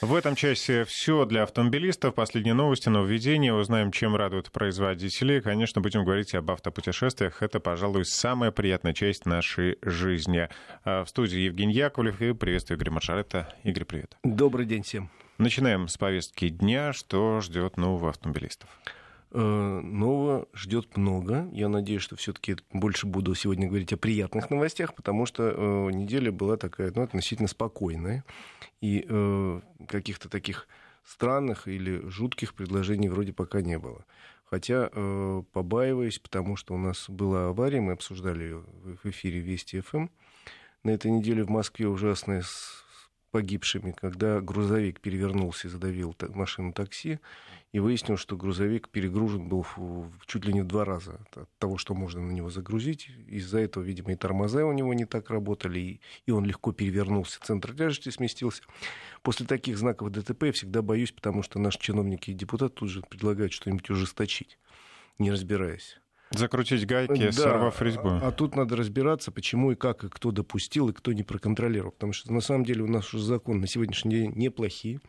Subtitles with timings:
[0.00, 2.14] В этом часе все для автомобилистов.
[2.14, 3.52] Последние новости, нововведения.
[3.52, 5.40] Узнаем, чем радуют производители.
[5.40, 7.42] Конечно, будем говорить об автопутешествиях.
[7.42, 10.48] Это, пожалуй, самая приятная часть нашей жизни.
[10.84, 13.52] А в студии Евгений Яковлев и приветствую Игоря Маршарета.
[13.64, 14.16] Игорь, привет.
[14.22, 15.10] Добрый день всем.
[15.36, 16.92] Начинаем с повестки дня.
[16.92, 18.70] Что ждет нового автомобилистов?
[19.30, 21.48] Э, нового ждет много.
[21.52, 26.32] Я надеюсь, что все-таки больше буду сегодня говорить о приятных новостях, потому что э, неделя
[26.32, 28.24] была такая ну, относительно спокойная
[28.80, 30.66] и э, каких-то таких
[31.04, 34.04] странных или жутких предложений вроде пока не было.
[34.44, 38.64] Хотя э, побаиваюсь, потому что у нас была авария, мы обсуждали ее
[39.02, 39.96] в эфире Вести ФМ.
[39.98, 40.10] Эм.
[40.84, 42.42] На этой неделе в Москве ужасная
[43.30, 47.20] погибшими, когда грузовик перевернулся и задавил машину такси,
[47.72, 49.66] и выяснилось, что грузовик перегружен был
[50.26, 53.10] чуть ли не в два раза от того, что можно на него загрузить.
[53.26, 57.74] Из-за этого, видимо, и тормоза у него не так работали, и он легко перевернулся, центр
[57.74, 58.62] тяжести сместился.
[59.22, 63.02] После таких знаков ДТП я всегда боюсь, потому что наши чиновники и депутаты тут же
[63.02, 64.58] предлагают что-нибудь ужесточить,
[65.18, 66.00] не разбираясь.
[66.30, 68.08] Закрутить гайки, да, сорвав резьбу.
[68.08, 71.92] А, а тут надо разбираться, почему и как, и кто допустил, и кто не проконтролировал.
[71.92, 75.00] Потому что на самом деле у нас уже закон на сегодняшний день неплохие.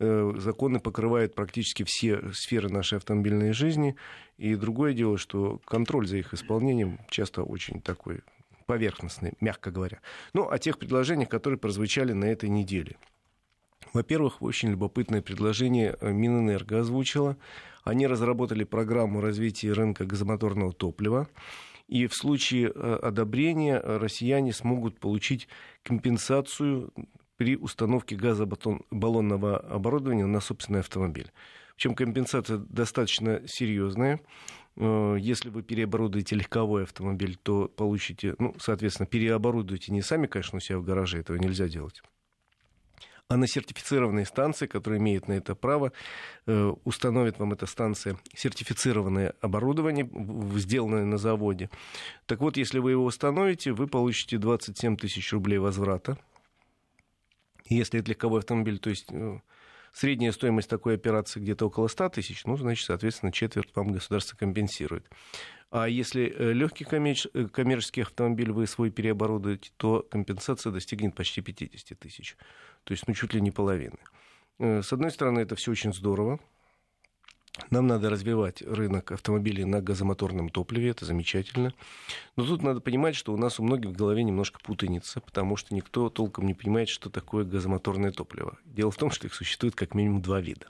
[0.00, 3.96] Э, законы покрывают практически все сферы нашей автомобильной жизни.
[4.36, 8.22] И другое дело, что контроль за их исполнением часто очень такой
[8.66, 10.00] поверхностный, мягко говоря.
[10.34, 12.96] Ну, о тех предложениях, которые прозвучали на этой неделе.
[13.92, 17.36] Во-первых, очень любопытное предложение Минэнерго озвучило.
[17.84, 21.28] Они разработали программу развития рынка газомоторного топлива.
[21.86, 25.48] И в случае э, одобрения россияне смогут получить
[25.82, 26.92] компенсацию
[27.38, 31.32] при установке газобаллонного оборудования на собственный автомобиль.
[31.76, 34.20] Причем компенсация достаточно серьезная.
[34.76, 40.60] Э, если вы переоборудуете легковой автомобиль, то получите, ну, соответственно, переоборудуете не сами, конечно, у
[40.60, 42.02] себя в гараже, этого нельзя делать
[43.28, 45.92] а на сертифицированные станции, которые имеют на это право,
[46.46, 50.08] э, установит вам эта станция сертифицированное оборудование,
[50.56, 51.68] сделанное на заводе.
[52.26, 56.18] Так вот, если вы его установите, вы получите 27 тысяч рублей возврата
[57.68, 59.42] если это легковой автомобиль, то есть ну,
[59.92, 65.06] средняя стоимость такой операции где-то около 100 тысяч, ну, значит, соответственно, четверть вам государство компенсирует.
[65.70, 71.98] А если э, легкий э, коммерческий автомобиль вы свой переоборудуете, то компенсация достигнет почти 50
[71.98, 72.36] тысяч.
[72.88, 73.98] То есть, ну, чуть ли не половины.
[74.58, 76.40] Э, с одной стороны, это все очень здорово,
[77.68, 81.74] нам надо развивать рынок автомобилей на газомоторном топливе, это замечательно.
[82.36, 85.74] Но тут надо понимать, что у нас у многих в голове немножко путаница, потому что
[85.74, 88.56] никто толком не понимает, что такое газомоторное топливо.
[88.64, 90.68] Дело в том, что их существует как минимум два вида.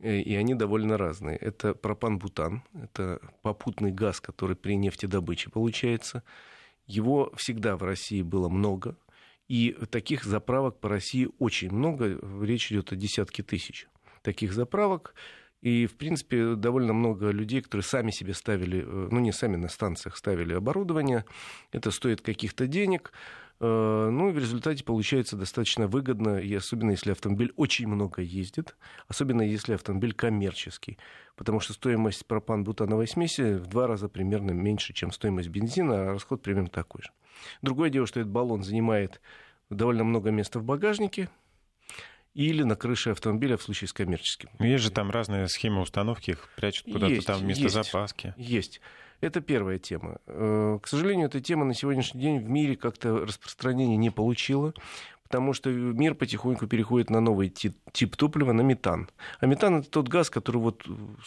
[0.00, 1.36] Э, и они довольно разные.
[1.36, 6.24] Это пропан-бутан, это попутный газ, который при нефтедобыче получается.
[6.88, 8.96] Его всегда в России было много,
[9.50, 13.88] и таких заправок по России очень много, речь идет о десятке тысяч
[14.22, 15.12] таких заправок.
[15.60, 19.66] И, в принципе, довольно много людей, которые сами себе ставили, э, ну, не сами на
[19.66, 21.24] станциях ставили оборудование.
[21.72, 23.12] Это стоит каких-то денег.
[23.60, 28.74] Э, ну, и в результате получается достаточно выгодно, и особенно если автомобиль очень много ездит,
[29.06, 30.98] особенно если автомобиль коммерческий,
[31.36, 36.42] потому что стоимость пропан-бутановой смеси в два раза примерно меньше, чем стоимость бензина, а расход
[36.42, 37.10] примерно такой же.
[37.60, 39.20] Другое дело, что этот баллон занимает
[39.68, 41.28] довольно много места в багажнике,
[42.32, 44.50] или на крыше автомобиля в случае с коммерческим.
[44.60, 48.34] Есть же там разные схемы установки, их прячут куда-то там вместо есть, запаски.
[48.36, 48.80] Есть.
[49.20, 50.18] Это первая тема.
[50.26, 54.72] Э, к сожалению, эта тема на сегодняшний день в мире как-то распространения не получила,
[55.24, 59.10] потому что мир потихоньку переходит на новый тип, тип топлива, на метан.
[59.40, 60.86] А метан это тот газ, который вот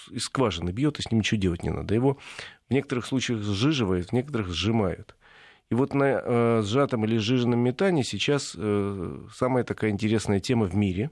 [0.10, 1.94] из скважины бьет, и с ним ничего делать не надо.
[1.94, 2.18] Его
[2.68, 5.16] в некоторых случаях сжиживают, в некоторых сжимают.
[5.70, 10.76] И вот на э, сжатом или сжиженном метане сейчас э, самая такая интересная тема в
[10.76, 11.12] мире.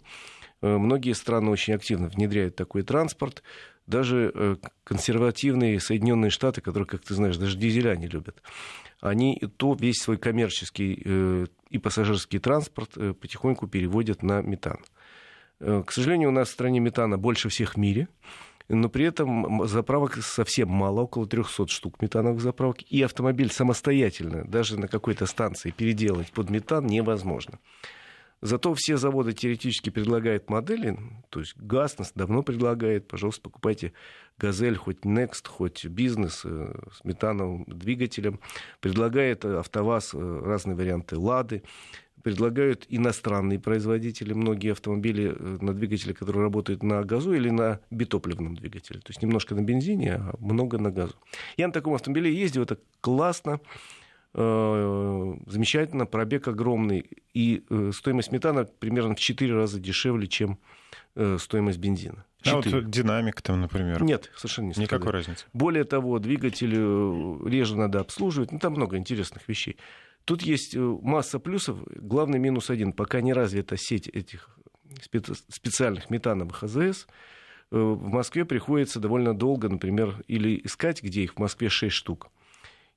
[0.62, 3.44] Э, многие страны очень активно внедряют такой транспорт.
[3.92, 8.42] Даже э, консервативные Соединенные Штаты, которые, как ты знаешь, даже дизеля не любят,
[9.02, 14.80] они то весь свой коммерческий э, и пассажирский транспорт э, потихоньку переводят на метан.
[15.60, 18.08] К сожалению, у нас в стране метана больше всех в мире
[18.70, 24.80] но при этом заправок совсем мало, около 300 штук метановых заправок, и автомобиль самостоятельно, даже
[24.80, 27.60] на какой-то станции, переделать под метан невозможно.
[28.42, 30.98] Зато все заводы теоретически предлагают модели,
[31.30, 33.94] то есть ГАЗ нас давно предлагает, пожалуйста, покупайте
[34.40, 38.40] «Газель», хоть Next, хоть «Бизнес» э, с метановым двигателем.
[38.80, 41.64] Предлагает «АвтоВАЗ» э, разные варианты «Лады»
[42.22, 48.56] предлагают иностранные производители многие автомобили э, на двигателе, которые работают на газу или на битопливном
[48.56, 49.00] двигателе.
[49.00, 51.16] То есть немножко на бензине, а много на газу.
[51.58, 53.60] Я на таком автомобиле ездил, это классно.
[54.34, 60.58] Э, замечательно, пробег огромный, и э, стоимость метана примерно в 4 раза дешевле, чем
[61.16, 62.26] э, стоимость бензина.
[62.44, 62.56] 4.
[62.56, 64.02] А вот динамик там, например?
[64.02, 65.28] Нет, совершенно не Никакой сказать.
[65.28, 65.46] разницы.
[65.52, 69.78] Более того, двигатель реже надо обслуживать, ну там много интересных вещей.
[70.24, 72.94] Тут есть масса плюсов, главный минус один.
[72.94, 74.50] Пока не развита сеть этих
[75.50, 77.08] специальных метановых АЗС,
[77.70, 82.30] в Москве приходится довольно долго, например, или искать, где их в Москве 6 штук,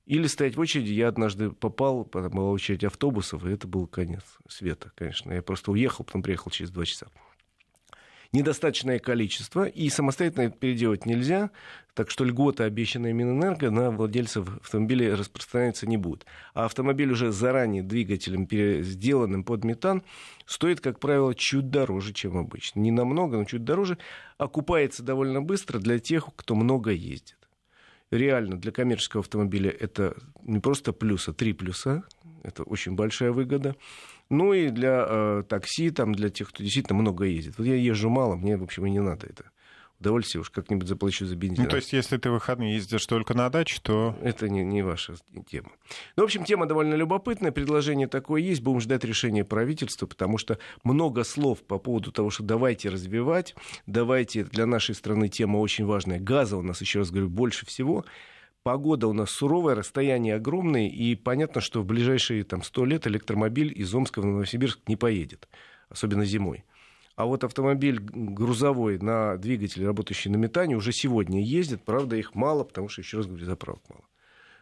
[0.06, 0.92] или стоять в очереди.
[0.92, 5.32] Я однажды попал, там была очередь автобусов, и это был конец света, конечно.
[5.32, 7.06] Я просто уехал, потом приехал через два часа.
[8.32, 11.52] Недостаточное количество, и самостоятельно это переделать нельзя,
[11.94, 16.26] так что льготы, обещанные Минэнерго, на владельцев автомобилей распространяться не будут.
[16.52, 18.48] А автомобиль уже заранее двигателем,
[18.82, 20.02] сделанным под метан,
[20.46, 22.80] стоит, как правило, чуть дороже, чем обычно.
[22.80, 23.98] Не намного, но чуть дороже.
[24.36, 27.38] Окупается довольно быстро для тех, кто много ездит
[28.16, 32.04] реально для коммерческого автомобиля это не просто плюс, а три плюса.
[32.42, 33.74] Это очень большая выгода.
[34.30, 37.54] Ну и для э, такси, там, для тех, кто действительно много ездит.
[37.58, 39.44] Вот я езжу мало, мне, в общем, и не надо это
[40.04, 41.64] удовольствие уж как-нибудь заплачу за бензин.
[41.64, 44.16] Ну, то есть, если ты выходные ездишь только на даче, то...
[44.22, 45.14] Это не, не ваша
[45.48, 45.70] тема.
[46.16, 50.58] Ну, в общем, тема довольно любопытная, предложение такое есть, будем ждать решения правительства, потому что
[50.82, 53.54] много слов по поводу того, что давайте развивать,
[53.86, 58.04] давайте, для нашей страны тема очень важная, газа у нас, еще раз говорю, больше всего,
[58.62, 63.70] Погода у нас суровая, расстояние огромное, и понятно, что в ближайшие там, 100 лет электромобиль
[63.78, 65.48] из Омска в Новосибирск не поедет,
[65.90, 66.64] особенно зимой.
[67.16, 71.84] А вот автомобиль грузовой на двигателе, работающий на метане, уже сегодня ездит.
[71.84, 74.04] Правда, их мало, потому что, еще раз говорю, заправок мало.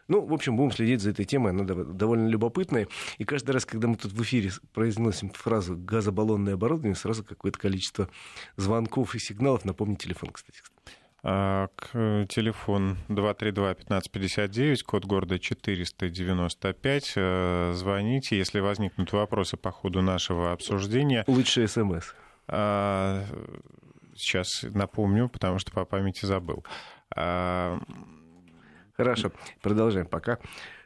[0.07, 2.87] Ну, в общем, будем следить за этой темой, она довольно любопытная.
[3.17, 8.09] И каждый раз, когда мы тут в эфире произносим фразу «газобаллонное оборудование», сразу какое-то количество
[8.57, 9.65] звонков и сигналов.
[9.65, 10.61] Напомни телефон, кстати.
[11.25, 17.13] А, к, телефон 232-1559, код города 495.
[17.15, 21.23] Э, звоните, если возникнут вопросы по ходу нашего обсуждения.
[21.27, 22.13] Лучше смс.
[22.47, 23.23] А,
[24.15, 26.65] сейчас напомню, потому что по памяти забыл.
[27.15, 27.79] А,
[28.95, 29.31] Хорошо,
[29.61, 30.39] продолжаем пока.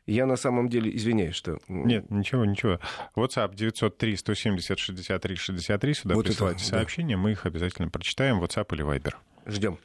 [0.06, 1.60] Я на самом деле извиняюсь, что...
[1.68, 2.80] Нет, ничего, ничего.
[3.18, 5.94] WhatsApp 903-170-63-63.
[5.94, 7.22] Сюда вот присылайте это, сообщения, да.
[7.22, 8.42] мы их обязательно прочитаем.
[8.42, 9.16] WhatsApp или Viber.
[9.46, 9.78] Ждем.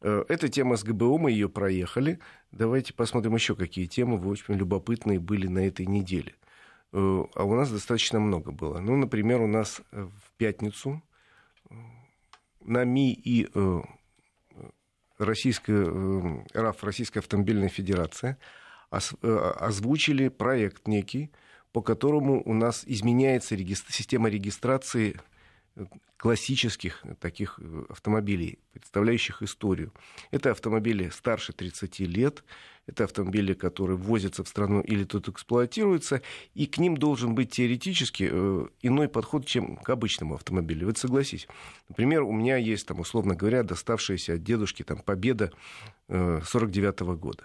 [0.00, 2.20] Э, эта тема с ГБО, мы ее проехали.
[2.52, 6.36] Давайте посмотрим еще, какие темы вы очень любопытные были на этой неделе.
[6.92, 8.78] Э, а у нас достаточно много было.
[8.78, 11.02] Ну, например, у нас в пятницу
[12.60, 13.82] на МИ и э,
[15.18, 18.38] Российская, э, РАФ, Российская автомобильная федерация,
[18.90, 21.30] э, озвучили проект некий,
[21.72, 25.20] по которому у нас изменяется система регистрации
[26.16, 29.92] классических таких автомобилей, представляющих историю.
[30.30, 32.44] Это автомобили старше 30 лет,
[32.86, 36.22] это автомобили, которые ввозятся в страну или тут эксплуатируются,
[36.54, 40.86] и к ним должен быть теоретически э, иной подход, чем к обычному автомобилю.
[40.86, 41.48] Вот согласись.
[41.88, 45.52] Например, у меня есть, там, условно говоря, доставшаяся от дедушки там, Победа
[46.08, 47.44] 49 -го года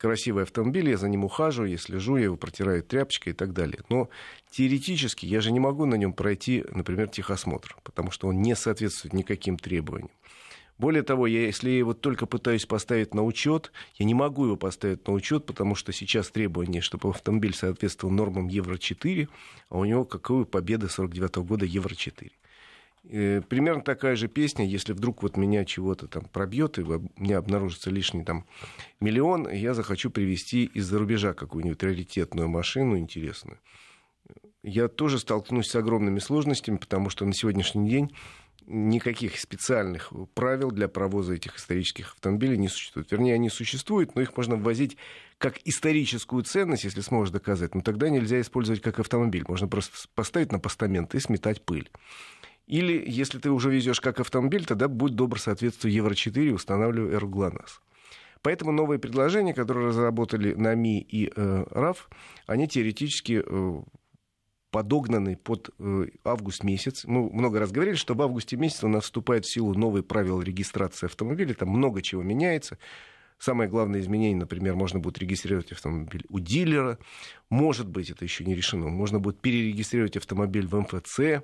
[0.00, 3.80] красивый автомобиль, я за ним ухаживаю, я слежу, я его протираю тряпочкой и так далее.
[3.90, 4.08] Но
[4.50, 9.12] теоретически я же не могу на нем пройти, например, техосмотр, потому что он не соответствует
[9.12, 10.10] никаким требованиям.
[10.78, 14.56] Более того, я, если я его только пытаюсь поставить на учет, я не могу его
[14.56, 19.28] поставить на учет, потому что сейчас требование, чтобы автомобиль соответствовал нормам Евро-4,
[19.68, 22.30] а у него какую победа 49 -го года Евро-4.
[23.04, 27.38] Э, примерно такая же песня, если вдруг вот меня чего-то там пробьет, и у меня
[27.38, 28.46] обнаружится лишний там
[29.00, 33.58] миллион, я захочу привезти из-за рубежа какую-нибудь раритетную машину интересную.
[34.62, 38.14] Я тоже столкнусь с огромными сложностями, потому что на сегодняшний день
[38.66, 43.10] никаких специальных правил для провоза этих исторических автомобилей не существует.
[43.10, 44.98] Вернее, они существуют, но их можно ввозить
[45.38, 47.74] как историческую ценность, если сможешь доказать.
[47.74, 49.44] Но тогда нельзя использовать как автомобиль.
[49.48, 51.90] Можно просто поставить на постамент и сметать пыль.
[52.70, 57.80] Или, если ты уже везешь как автомобиль, тогда будь добр соответствию Евро-4 устанавливай РГЛОНАСС.
[58.42, 62.08] Поэтому новые предложения, которые разработали НАМИ и э, РАФ,
[62.46, 63.82] они теоретически э,
[64.70, 67.04] подогнаны под э, август месяц.
[67.06, 70.40] Мы много раз говорили, что в августе месяце у нас вступают в силу новые правила
[70.40, 72.78] регистрации автомобиля, там много чего меняется.
[73.40, 76.98] Самое главное изменение, например, можно будет регистрировать автомобиль у дилера.
[77.48, 78.90] Может быть, это еще не решено.
[78.90, 81.42] Можно будет перерегистрировать автомобиль в МФЦ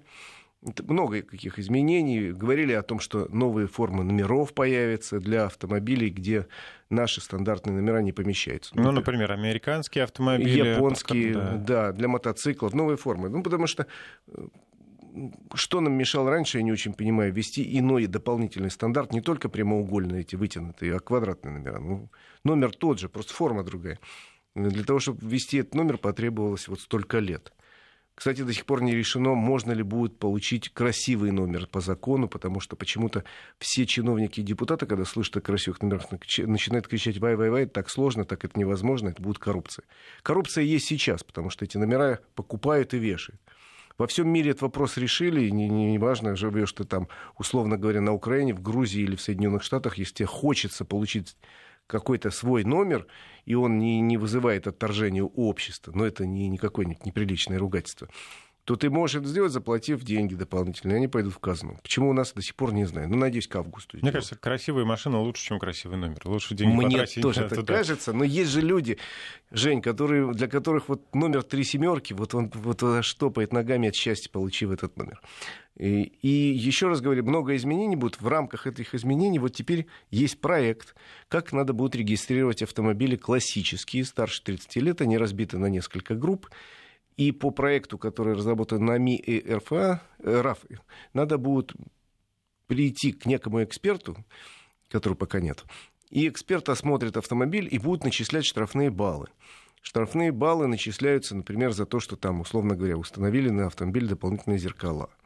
[0.63, 2.33] много каких изменений.
[2.33, 6.47] Говорили о том, что новые формы номеров появятся для автомобилей, где
[6.91, 8.73] наши стандартные номера не помещаются.
[8.75, 10.71] Ну, например, американские автомобили.
[10.71, 11.53] Японские, да.
[11.57, 13.29] да, для мотоциклов, новые формы.
[13.29, 13.87] Ну, потому что
[14.29, 14.47] э,
[15.55, 20.21] что нам мешало раньше, я не очень понимаю, ввести иной дополнительный стандарт, не только прямоугольные
[20.23, 21.79] эти вытянутые, а квадратные номера.
[21.79, 22.11] Ну,
[22.45, 23.99] номер тот же, просто форма другая.
[24.55, 27.53] Для того, чтобы ввести этот номер, потребовалось вот столько лет.
[28.16, 32.61] Кстати, до сих пор не решено, можно ли будет получить красивый номер по закону, потому
[32.61, 33.25] что почему-то
[33.58, 38.46] все чиновники и депутаты, когда слышат о красивых номерах, начинают кричать «вай-вай-вай», так сложно, так
[38.46, 39.85] это невозможно, это будет коррупция.
[40.23, 43.38] Коррупция есть сейчас, потому что эти номера покупают и вешают.
[43.99, 48.00] Во всем мире этот вопрос решили, не, не, не важно, живешь ты там, условно говоря,
[48.00, 51.37] на Украине, в Грузии или в Соединенных Штатах, если тебе хочется получить
[51.87, 53.07] какой-то свой номер,
[53.45, 58.09] и он не, не вызывает отторжения у общества, но это не, никакое неприличное ругательство,
[58.66, 61.78] то ты можешь это сделать, заплатив деньги дополнительные, они пойдут в казну.
[61.85, 63.09] Почему у нас до сих пор не знаю.
[63.09, 63.97] Ну, надеюсь, к августу.
[64.02, 66.21] Мне кажется, красивая машина лучше, чем красивый номер.
[66.25, 67.75] Лучше деньги Мне тоже так туда.
[67.75, 68.99] кажется, но есть же люди,
[69.52, 74.31] Жень, которые, для которых вот номер три семерки, вот он вот штопает ногами от счастья,
[74.31, 75.21] получив этот номер.
[75.76, 78.21] И, и еще раз говорю, много изменений будут.
[78.21, 80.95] В рамках этих изменений вот теперь есть проект,
[81.28, 86.49] как надо будет регистрировать автомобили классические, старше 30 лет, они разбиты на несколько групп.
[87.18, 90.59] И по проекту, который разработан на МИ и РФА, э, РАФ,
[91.12, 91.73] надо будет
[92.66, 94.16] прийти к некому эксперту,
[94.88, 95.64] которого пока нет,
[96.11, 99.28] и эксперт осмотрит автомобиль и будет начислять штрафные баллы.
[99.80, 105.11] Штрафные баллы начисляются, например, за то, что там, условно говоря, установили на автомобиль дополнительные зеркала–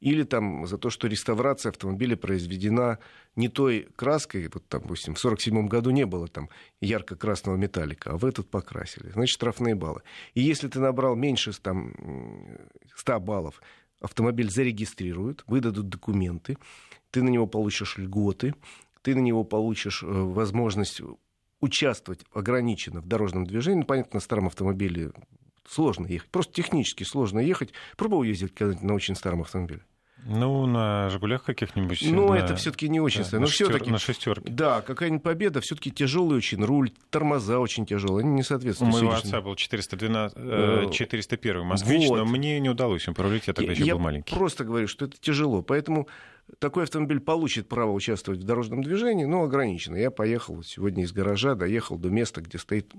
[0.00, 2.98] или там за то, что реставрация автомобиля произведена
[3.34, 6.48] не той краской, вот, там, допустим, в 1947 году не было там
[6.80, 9.10] ярко-красного металлика, а в этот покрасили.
[9.10, 10.02] Значит, штрафные баллы.
[10.34, 11.94] И если ты набрал меньше там,
[12.94, 13.60] 100 баллов,
[14.00, 16.58] автомобиль зарегистрируют, выдадут документы,
[17.10, 18.54] ты на него получишь льготы,
[19.02, 21.00] ты на него получишь э, возможность
[21.60, 23.80] участвовать ограниченно в дорожном движении.
[23.80, 25.12] Ну, понятно, на старом автомобиле
[25.68, 26.30] сложно ехать.
[26.30, 27.72] Просто технически сложно ехать.
[27.96, 29.82] Пробовал ездить когда-нибудь на очень старом автомобиле?
[30.28, 32.02] Ну, на Жигулях каких-нибудь.
[32.10, 32.34] Ну, на...
[32.34, 33.68] это все-таки не очень да, Но шестер...
[33.68, 33.90] все-таки.
[33.92, 34.50] На шестерке.
[34.50, 38.92] Да, какая-нибудь победа, все-таки тяжелый очень руль, тормоза очень тяжелые, они не соответствуют.
[38.92, 42.16] У моего отца был 412, 401 москвич, вот.
[42.16, 44.34] но мне не удалось им прорулить, я тогда еще я был маленький.
[44.34, 46.08] просто говорю, что это тяжело, поэтому
[46.58, 49.96] такой автомобиль получит право участвовать в дорожном движении, но ограниченно.
[49.96, 52.92] Я поехал сегодня из гаража, доехал до места, где стоит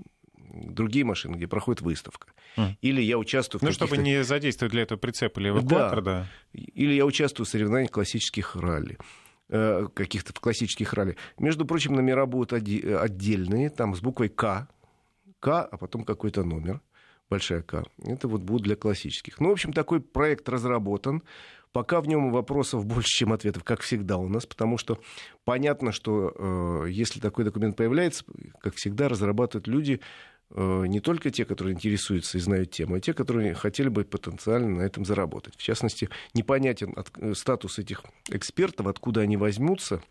[0.52, 2.28] другие машины, где проходит выставка.
[2.56, 2.74] Mm.
[2.82, 6.28] Или я участвую в Ну, чтобы не задействовать для этого прицеп или эвакуатор, да.
[6.52, 6.60] да.
[6.60, 8.98] Или я участвую в соревнованиях классических ралли
[9.48, 11.16] э, каких-то классических ралли.
[11.38, 14.68] Между прочим, номера будут отдельные, там с буквой К,
[15.40, 16.80] К, а потом какой-то номер,
[17.30, 17.84] большая К.
[18.04, 19.40] Это вот будут для классических.
[19.40, 21.22] Ну, в общем, такой проект разработан.
[21.72, 24.98] Пока в нем вопросов больше, чем ответов, как всегда у нас, потому что
[25.44, 28.24] понятно, что э, если такой документ появляется,
[28.60, 30.00] как всегда, разрабатывают люди,
[30.54, 34.82] не только те, которые интересуются и знают тему, а те, которые хотели бы потенциально на
[34.82, 35.54] этом заработать.
[35.56, 40.02] В частности, непонятен э, статус этих экспертов, откуда они возьмутся,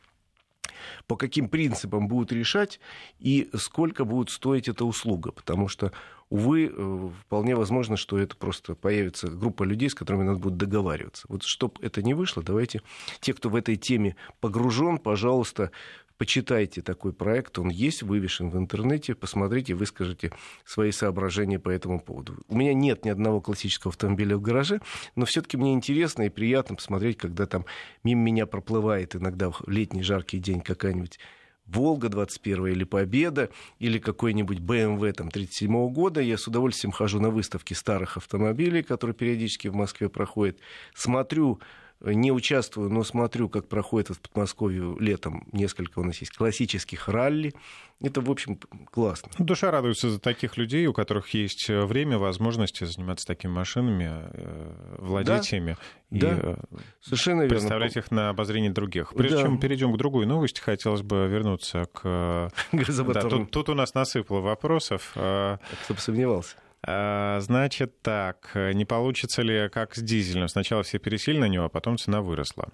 [1.07, 2.79] по каким принципам будут решать
[3.19, 5.31] и сколько будет стоить эта услуга.
[5.31, 5.91] Потому что,
[6.29, 11.25] увы, э, вполне возможно, что это просто появится группа людей, с которыми надо будет договариваться.
[11.29, 12.81] Вот чтобы это не вышло, давайте
[13.19, 15.71] те, кто в этой теме погружен, пожалуйста,
[16.17, 20.31] Почитайте такой проект, он есть, вывешен в интернете, посмотрите, выскажите
[20.65, 22.37] свои соображения по этому поводу.
[22.47, 24.81] У меня нет ни одного классического автомобиля в гараже,
[25.15, 27.65] но все-таки мне интересно и приятно посмотреть, когда там
[28.03, 31.19] мимо меня проплывает иногда в летний жаркий день какая-нибудь
[31.67, 36.21] Волга 21 или Победа, или какой-нибудь BMW там, 37 года.
[36.21, 40.57] Я с удовольствием хожу на выставки старых автомобилей, которые периодически в Москве проходят.
[40.95, 41.59] Смотрю
[42.01, 47.53] не участвую, но смотрю, как проходит в Подмосковье летом несколько у нас есть классических ралли.
[47.99, 48.59] Это, в общем,
[48.91, 49.31] классно.
[49.39, 54.95] Душа радуется за таких людей, у которых есть э, время, возможности заниматься такими машинами, э,
[54.99, 55.77] владеть да, ими
[56.11, 56.55] да, и э,
[57.01, 58.05] совершенно представлять верно.
[58.05, 59.15] их на обозрение других.
[59.15, 59.43] Прежде да.
[59.43, 62.51] чем перейдем к другой новости, хотелось бы вернуться к...
[62.71, 65.09] Да, тут, тут у нас насыпало вопросов.
[65.13, 66.57] Кто бы сомневался.
[66.83, 70.47] А, значит так, не получится ли как с дизелем?
[70.47, 72.69] Сначала все пересели на него, а потом цена выросла.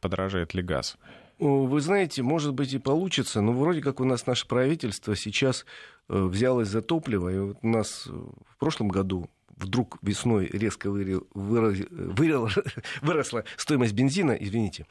[0.00, 0.96] Подорожает ли газ?
[1.38, 5.66] Вы знаете, может быть и получится, но вроде как у нас наше правительство сейчас
[6.08, 7.28] э, взялось за топливо.
[7.28, 10.90] И вот у нас в прошлом году вдруг весной резко
[11.34, 14.86] выросла стоимость бензина, извините,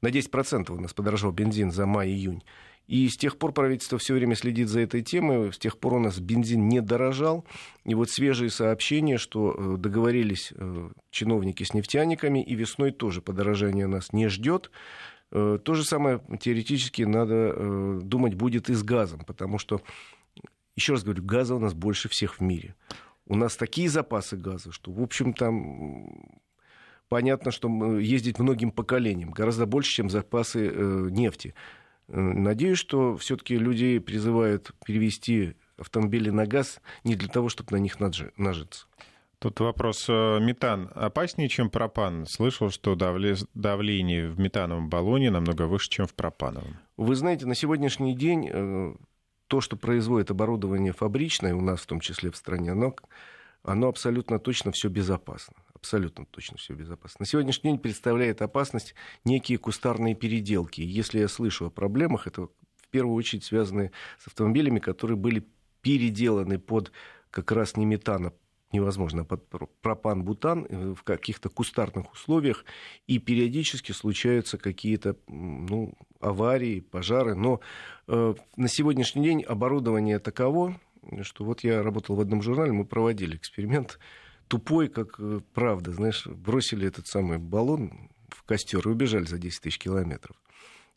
[0.00, 2.42] на 10% у нас подорожал бензин за май-июнь.
[2.88, 5.52] И с тех пор правительство все время следит за этой темой.
[5.52, 7.46] С тех пор у нас бензин не дорожал.
[7.84, 13.86] И вот свежие сообщения, что э, договорились э, чиновники с нефтяниками, и весной тоже подорожание
[13.86, 14.70] нас не ждет.
[15.30, 19.80] Э, то же самое теоретически надо думать будет и с газом, потому что,
[20.76, 22.74] еще раз говорю, газа у нас больше всех в мире.
[23.26, 26.40] У нас такие запасы газа, что, в общем, там
[27.08, 30.68] понятно, что ездить многим поколениям, гораздо больше, чем запасы
[31.10, 31.54] нефти.
[32.14, 37.98] Надеюсь, что все-таки людей призывают перевести автомобили на газ не для того, чтобы на них
[38.00, 38.86] нажиться.
[39.38, 40.06] Тут вопрос.
[40.08, 42.26] Э, метан опаснее, чем пропан?
[42.26, 46.76] Слышал, что давление в метановом баллоне намного выше, чем в пропановом.
[46.96, 48.94] Вы знаете, на сегодняшний день э,
[49.48, 52.94] то, что производит оборудование фабричное, у нас в том числе в стране, оно,
[53.64, 55.56] оно абсолютно точно все безопасно.
[55.82, 57.16] Абсолютно точно все безопасно.
[57.18, 60.80] На сегодняшний день представляет опасность некие кустарные переделки.
[60.80, 65.44] Если я слышу о проблемах, это в первую очередь связаны с автомобилями, которые были
[65.80, 66.92] переделаны под
[67.32, 68.32] как раз не метана,
[68.70, 69.48] невозможно под
[69.80, 72.64] пропан-бутан э, в каких-то кустарных условиях,
[73.08, 77.34] и периодически случаются какие-то ну, аварии, пожары.
[77.34, 77.60] Но
[78.06, 80.80] э, на сегодняшний день оборудование таково,
[81.22, 83.98] что вот я работал в одном журнале, мы проводили эксперимент
[84.52, 89.62] тупой, как э, правда, знаешь, бросили этот самый баллон в костер и убежали за 10
[89.62, 90.36] тысяч километров.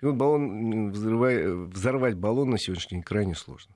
[0.01, 3.74] И вот баллон, взрывай, взорвать баллон на сегодняшний день крайне сложно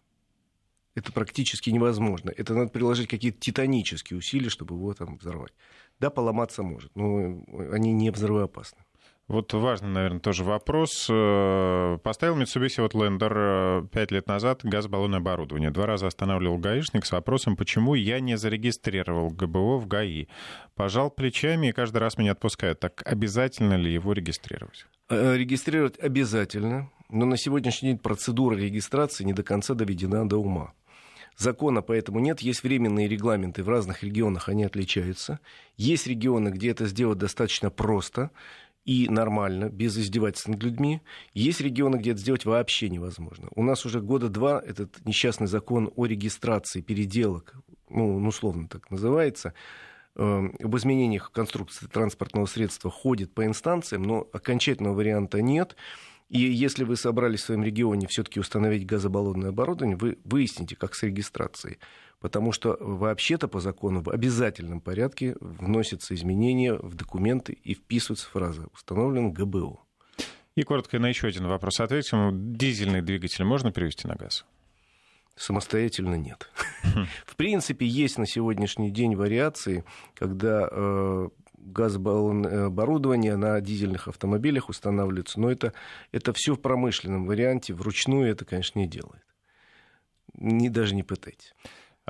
[1.00, 2.32] это практически невозможно.
[2.36, 5.54] Это надо приложить какие-то титанические усилия, чтобы его там взорвать.
[6.00, 8.80] Да, поломаться может, но они не взрывоопасны.
[9.30, 11.08] Вот важный, наверное, тоже вопрос.
[11.08, 15.70] Э, поставил Mitsubishi Outlander 5 э, лет назад газобаллонное оборудование.
[15.70, 20.26] Два раза останавливал гаишник с вопросом, почему я не зарегистрировал ГБО в ГАИ.
[20.74, 22.80] Пожал плечами и каждый раз меня отпускают.
[22.80, 24.88] Так обязательно ли его регистрировать?
[25.10, 26.90] Э, регистрировать обязательно.
[27.10, 30.74] Но на сегодняшний день процедура регистрации не до конца доведена до ума.
[31.38, 32.42] Закона поэтому нет.
[32.42, 35.40] Есть временные регламенты в разных регионах, они отличаются.
[35.78, 38.32] Есть регионы, где это сделать достаточно просто
[38.90, 41.02] и нормально, без издевательств над людьми.
[41.36, 43.48] Есть регионы, где это сделать вообще невозможно.
[43.54, 47.54] У нас уже года два этот несчастный закон о регистрации переделок,
[47.88, 49.54] ну, условно так называется,
[50.16, 55.76] э, об изменениях конструкции транспортного средства ходит по инстанциям, но окончательного варианта нет.
[56.30, 61.04] И если вы собрались в своем регионе все-таки установить газобаллонное оборудование, вы выясните, как с
[61.04, 61.78] регистрацией.
[62.20, 68.68] Потому что вообще-то по закону в обязательном порядке вносятся изменения в документы и вписывается фраза
[68.74, 69.80] «установлен ГБО».
[70.56, 72.54] И коротко на еще один вопрос ответим.
[72.54, 74.46] Дизельный двигатель можно перевести на газ?
[75.38, 76.50] Самостоятельно нет.
[76.84, 77.06] Хм.
[77.26, 85.40] В принципе, есть на сегодняшний день вариации, когда э, газобаллонное оборудование на дизельных автомобилях устанавливается.
[85.40, 85.72] Но это,
[86.12, 87.74] это все в промышленном варианте.
[87.74, 89.24] Вручную это, конечно, не делает.
[90.34, 91.54] Не, даже не пытайтесь.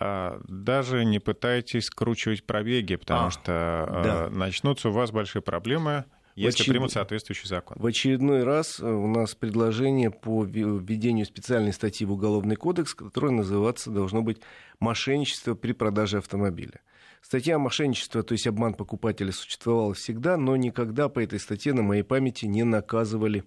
[0.01, 4.29] А, даже не пытайтесь скручивать пробеги, потому а, что а, да.
[4.29, 6.71] начнутся у вас большие проблемы, если очеред...
[6.71, 7.75] примут соответствующий закон.
[7.77, 13.31] В очередной раз э, у нас предложение по введению специальной статьи в Уголовный кодекс, которая
[13.31, 14.37] называться должно быть
[14.79, 16.79] «Мошенничество при продаже автомобиля».
[17.21, 22.03] Статья мошенничества, то есть обман покупателя, существовала всегда, но никогда по этой статье на моей
[22.03, 23.43] памяти не наказывали,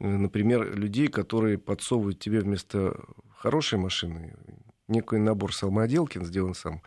[0.00, 2.94] э, например, людей, которые подсовывают тебе вместо
[3.38, 4.36] хорошей машины
[4.88, 6.82] некий набор самоотделки, сделан сам.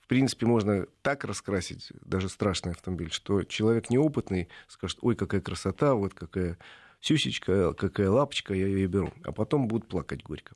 [0.00, 5.94] В принципе, можно так раскрасить даже страшный автомобиль, что человек неопытный скажет, ой, какая красота,
[5.94, 6.56] вот какая
[7.00, 9.12] сюсечка, какая лапочка, я ее беру.
[9.24, 10.54] А потом будут плакать горько.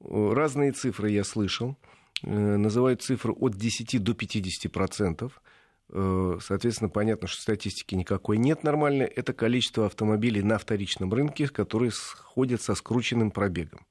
[0.00, 1.76] Разные цифры я слышал.
[2.22, 5.42] Э, называют цифры от 10 до 50 процентов.
[5.88, 9.06] Э, соответственно, понятно, что статистики никакой нет нормальной.
[9.06, 13.86] Это количество автомобилей на вторичном рынке, которые сходят со скрученным пробегом.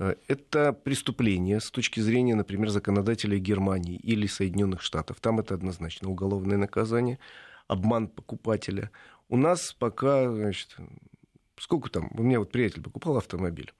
[0.00, 5.20] Э, это преступление с точки зрения, например, законодателей Германии или Соединенных Штатов.
[5.20, 7.18] Там это однозначно уголовное наказание,
[7.68, 8.90] обман покупателя.
[9.28, 10.76] У нас пока, значит,
[11.58, 13.72] сколько там, у меня вот приятель покупал автомобиль.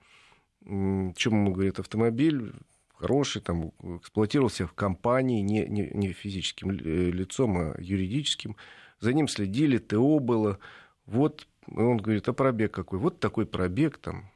[0.63, 2.53] Чем ему говорит автомобиль,
[2.93, 8.55] хороший, там, эксплуатировался в компании, не, не, не физическим э, лицом, а юридическим.
[8.99, 10.59] За ним следили, ТО было.
[11.07, 12.99] Вот он говорит, а пробег какой?
[12.99, 14.30] Вот такой пробег там.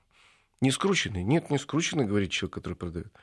[0.62, 1.24] Не скрученный?
[1.24, 3.13] Нет, не скрученный, говорит человек, который продает.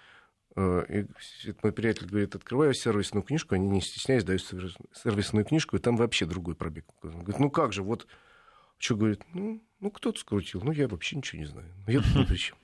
[0.54, 5.80] Э, и мой приятель говорит, открываю сервисную книжку, они не стесняясь дают сервисную книжку, и
[5.80, 6.86] там вообще другой пробег.
[7.02, 8.06] Он говорит, ну как же, вот,
[8.78, 12.24] что говорит, ну, ну кто-то скрутил, ну я вообще ничего не знаю, я тут ни
[12.24, 12.56] при чем.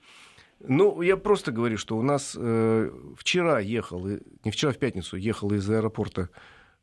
[0.61, 5.52] Ну, я просто говорю, что у нас э, вчера ехал, не вчера, в пятницу, ехал
[5.52, 6.31] из аэропорта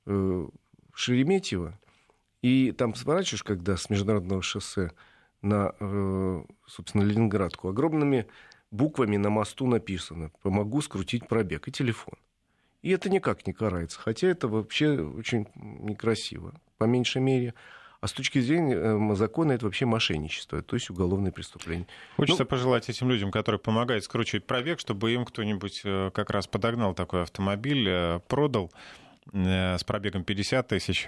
[0.06, 0.48] э,
[0.94, 1.78] Шереметьево,
[2.42, 4.94] и там сворачиваешь, когда с международного шоссе
[5.46, 8.28] на, э, собственно, Ленинградку, огромными
[8.72, 12.16] буквами на мосту написано «Помогу скрутить пробег» и телефон.
[12.82, 17.54] И это никак не карается, хотя это вообще очень некрасиво, по меньшей мере.
[18.02, 21.88] А с точки зрения эм, закона это вообще мошенничество, то есть уголовное преступление.
[22.18, 26.46] Хочется ну, пожелать этим людям, которые помогают скручивать пробег, чтобы им кто-нибудь э, как раз
[26.46, 28.72] подогнал такой автомобиль, э, продал
[29.34, 31.08] э, с пробегом 50 тысяч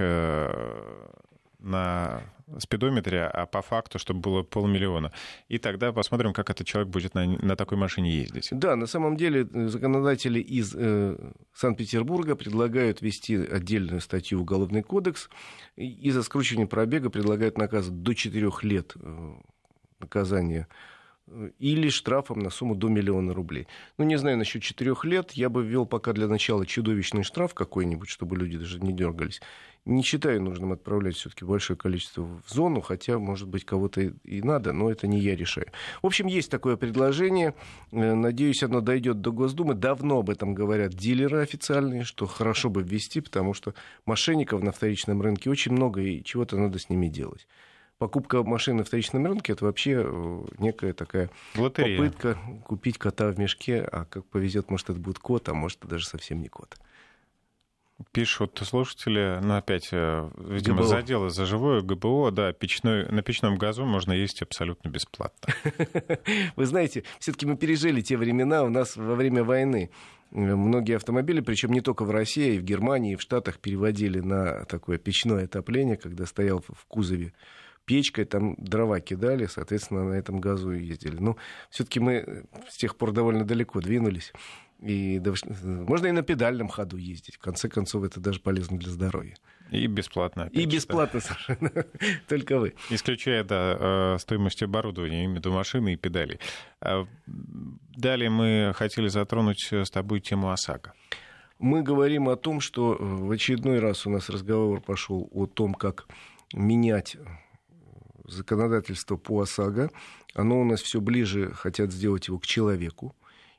[1.60, 2.22] на
[2.60, 5.12] спидометре, а по факту, чтобы было полмиллиона.
[5.50, 8.50] И тогда посмотрим, как этот человек будет на, на такой машине ездить.
[8.52, 11.18] Да, на самом деле э, законодатели из э,
[11.54, 15.30] Санкт-Петербурга предлагают ввести отдельную статью в Уголовный кодекс
[15.76, 19.34] и за скручивание пробега предлагают наказ до 4 лет э,
[20.00, 20.68] наказания
[21.60, 23.68] или штрафом на сумму до миллиона рублей.
[23.98, 28.10] Ну, не знаю, насчет четырех лет я бы ввел пока для начала чудовищный штраф какой-нибудь,
[28.10, 29.42] чтобы люди даже не дергались.
[29.86, 34.74] Не считаю нужным отправлять все-таки большое количество в зону, хотя, может быть, кого-то и надо,
[34.74, 35.68] но это не я решаю.
[36.02, 37.56] В общем, есть такое предложение.
[37.92, 39.76] Э, надеюсь, оно дойдет до Госдумы.
[39.76, 43.74] Давно об этом говорят дилеры официальные, что хорошо бы ввести, потому что
[44.06, 47.48] мошенников на вторичном рынке очень много, и чего-то надо с ними делать
[47.98, 51.98] покупка машины на вторичном рынке это вообще э, некая такая Лотерея.
[51.98, 55.90] попытка купить кота в мешке, а как повезет, может, это будет кот, а может, это
[55.90, 56.78] даже совсем не кот.
[58.12, 60.88] Пишут слушатели, ну опять, э, видимо, ГБО.
[60.88, 65.52] задела за живое ГБО, да, печной, на печном газу можно есть абсолютно бесплатно.
[66.56, 69.90] Вы знаете, все-таки мы пережили те времена у нас во время войны.
[70.30, 74.66] Многие автомобили, причем не только в России, и в Германии, и в Штатах переводили на
[74.66, 77.34] такое печное отопление, когда стоял в кузове
[77.88, 81.16] печкой, там дрова кидали, соответственно, на этом газу ездили.
[81.16, 81.38] Но ну,
[81.72, 84.34] все-таки мы с тех пор довольно далеко двинулись.
[84.80, 85.20] И
[85.64, 87.38] можно и на педальном ходу ездить.
[87.38, 89.36] В конце концов, это даже полезно для здоровья.
[89.72, 90.50] И бесплатно.
[90.52, 91.26] И бесплатно да.
[91.26, 91.72] совершенно.
[92.28, 92.76] Только вы.
[92.92, 96.40] Исключая, да, э, стоимость оборудования, виду машины и педали.
[96.80, 100.94] А, далее мы хотели затронуть с тобой тему ОСАГО.
[101.60, 105.74] Мы говорим о том, что э, в очередной раз у нас разговор пошел о том,
[105.74, 106.06] как
[106.54, 107.18] менять
[108.28, 109.90] законодательство по ОСАГО,
[110.34, 113.16] оно у нас все ближе, хотят сделать его к человеку.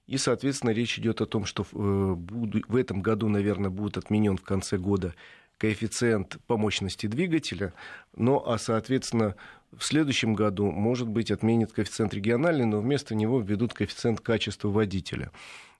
[0.07, 4.42] И, соответственно, речь идет о том, что э, в этом году, наверное, будет отменен в
[4.42, 5.14] конце года
[5.59, 7.74] коэффициент по мощности двигателя,
[8.16, 9.35] но, а, соответственно,
[9.76, 15.31] в следующем году, может быть, отменит коэффициент региональный, но вместо него введут коэффициент качества водителя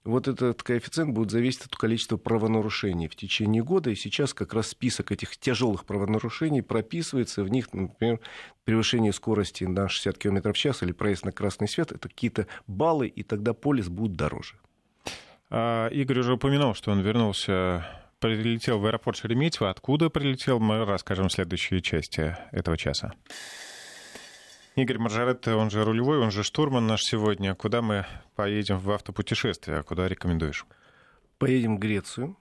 [0.05, 3.89] вот этот коэффициент будет зависеть от количества правонарушений в течение года.
[3.89, 7.43] И сейчас как раз список этих тяжелых правонарушений прописывается.
[7.43, 8.19] В них, например,
[8.63, 11.91] превышение скорости на 60 км в час или проезд на красный свет.
[11.91, 14.55] Это какие-то баллы, и тогда полис будет дороже.
[15.49, 17.85] А, Игорь уже упомянул, что он вернулся
[18.19, 19.69] прилетел в аэропорт Шереметьево.
[19.69, 23.13] Откуда прилетел, мы расскажем в следующей части этого часа.
[24.75, 27.55] Игорь Маржаретто, он же рулевой, он же штурман наш сегодня.
[27.55, 28.05] Куда мы
[28.35, 29.83] поедем в автопутешествие?
[29.83, 30.65] Куда рекомендуешь?
[31.37, 32.37] Поедем в Грецию,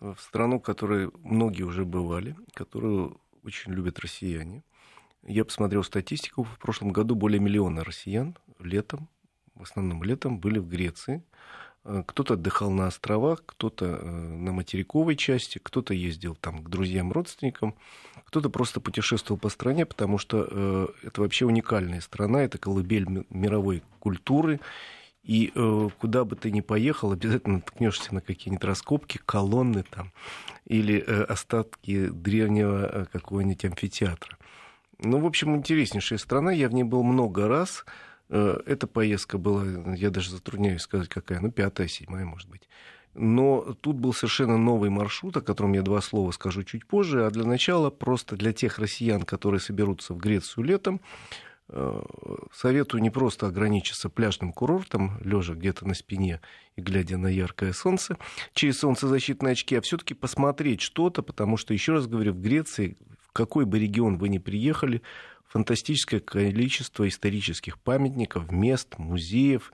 [0.00, 4.64] в страну, в которой многие уже бывали, которую очень любят россияне.
[5.22, 6.42] Я посмотрел статистику.
[6.42, 9.08] В прошлом году более миллиона россиян летом,
[9.54, 11.22] в основном летом, были в Греции.
[11.84, 17.12] Э, кто-то отдыхал на островах, кто-то э, на материковой части, кто-то ездил там к друзьям,
[17.12, 17.74] родственникам,
[18.24, 23.82] кто-то просто путешествовал по стране, потому что э, это вообще уникальная страна, это колыбель мировой
[23.98, 24.60] культуры.
[25.24, 25.52] И
[26.00, 30.10] куда бы ты ни поехал, обязательно наткнешься на какие-нибудь раскопки, колонны там,
[30.66, 34.36] или остатки древнего какого-нибудь амфитеатра.
[34.98, 36.50] Ну, в общем, интереснейшая страна.
[36.50, 37.84] Я в ней был много раз.
[38.34, 42.66] Э, эта поездка была, я даже затрудняюсь сказать, какая, ну, пятая, седьмая, может быть.
[43.12, 47.26] Но тут был совершенно новый маршрут, о котором я два слова скажу чуть позже.
[47.26, 51.02] А для начала, просто для тех россиян, которые соберутся в Грецию летом,
[52.52, 56.40] советую не просто ограничиться пляжным курортом, лежа где-то на спине
[56.76, 58.16] и глядя на яркое солнце,
[58.52, 62.96] через солнцезащитные очки, а все-таки посмотреть что-то, потому что, еще раз говорю, в Греции,
[63.26, 65.02] в какой бы регион вы ни приехали,
[65.46, 69.72] фантастическое количество исторических памятников, мест, музеев,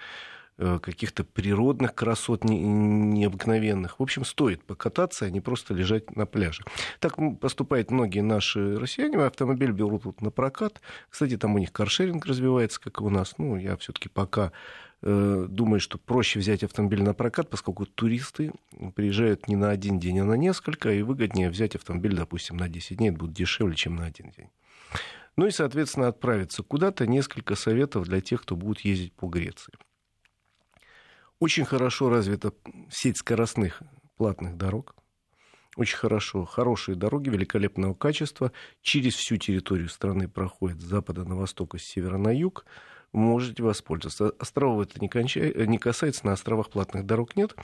[0.59, 4.01] каких-то природных красот необыкновенных.
[4.01, 6.64] В общем, стоит покататься, а не просто лежать на пляже.
[6.99, 9.18] Так поступают многие наши россияне.
[9.18, 10.81] Автомобиль берут тут на прокат.
[11.09, 13.35] Кстати, там у них каршеринг развивается, как и у нас.
[13.38, 14.53] Ну, я все-таки пока
[15.03, 18.53] э, думаю, что проще взять автомобиль на прокат, поскольку туристы
[18.94, 22.97] приезжают не на один день, а на несколько, и выгоднее взять автомобиль, допустим, на 10
[22.97, 23.11] дней.
[23.11, 24.49] Это будет дешевле, чем на один день.
[25.37, 27.07] Ну и, соответственно, отправиться куда-то.
[27.07, 29.73] Несколько советов для тех, кто будет ездить по Греции.
[31.40, 32.53] Очень хорошо развита
[32.90, 33.83] сеть скоростных
[34.16, 34.94] платных дорог.
[35.77, 36.44] Очень хорошо.
[36.44, 38.51] Хорошие дороги великолепного качества.
[38.83, 42.64] Через всю территорию страны проходят с запада на восток и с севера на юг
[43.12, 44.31] можете воспользоваться.
[44.38, 47.55] Островов это не, кончай, не касается, на островах платных дорог нет.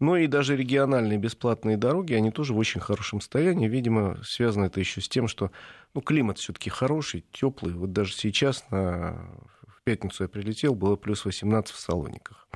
[0.00, 3.68] Но и даже региональные бесплатные дороги, они тоже в очень хорошем состоянии.
[3.68, 5.50] Видимо, связано это еще с тем, что
[5.94, 7.74] ну, климат все-таки хороший, теплый.
[7.74, 9.30] Вот даже сейчас на...
[9.66, 12.48] в пятницу я прилетел, было плюс 18 в Салониках.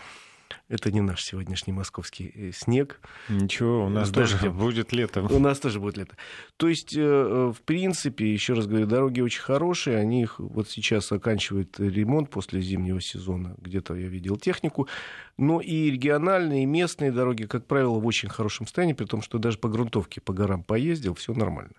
[0.72, 2.98] Это не наш сегодняшний московский э, снег.
[3.28, 5.20] Ничего, у нас тоже будет лето.
[5.20, 6.16] У нас тоже будет лето.
[6.56, 9.98] То есть, э, э, в принципе, еще раз говорю, дороги очень хорошие.
[9.98, 13.54] Они их вот сейчас оканчивают ремонт после зимнего сезона.
[13.58, 14.88] Где-то я видел технику.
[15.36, 19.36] Но и региональные, и местные дороги, как правило, в очень хорошем состоянии, при том, что
[19.36, 21.74] даже по грунтовке, по горам поездил, все нормально.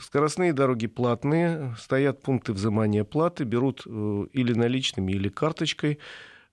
[0.00, 5.98] Скоростные дороги платные, стоят пункты взимания платы, берут или наличными, или карточкой.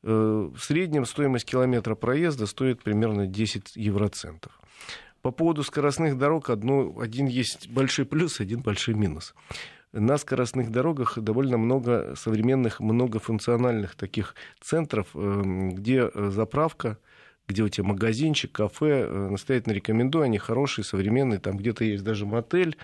[0.03, 4.59] Э, в среднем стоимость километра проезда стоит примерно 10 евроцентов.
[5.21, 9.35] По поводу скоростных дорог одно, один есть большой плюс, один большой минус.
[9.91, 15.41] На скоростных дорогах довольно много современных, многофункциональных таких центров, э,
[15.73, 16.97] где заправка,
[17.47, 22.25] где у тебя магазинчик, кафе, э, настоятельно рекомендую, они хорошие, современные, там где-то есть даже
[22.25, 22.77] мотель,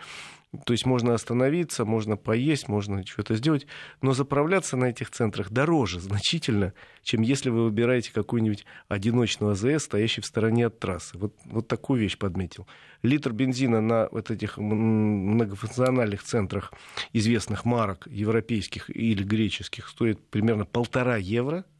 [0.65, 3.67] то есть можно остановиться, можно поесть, можно что-то сделать,
[4.01, 10.21] но заправляться на этих центрах дороже значительно, чем если вы выбираете какую-нибудь одиночную АЗС, стоящий
[10.21, 11.17] в стороне от трассы.
[11.17, 12.65] Вот, вот такую вещь подметил.
[13.01, 16.71] Литр бензина на вот этих многофункциональных центрах
[17.12, 21.65] известных марок европейских или греческих стоит примерно полтора евро–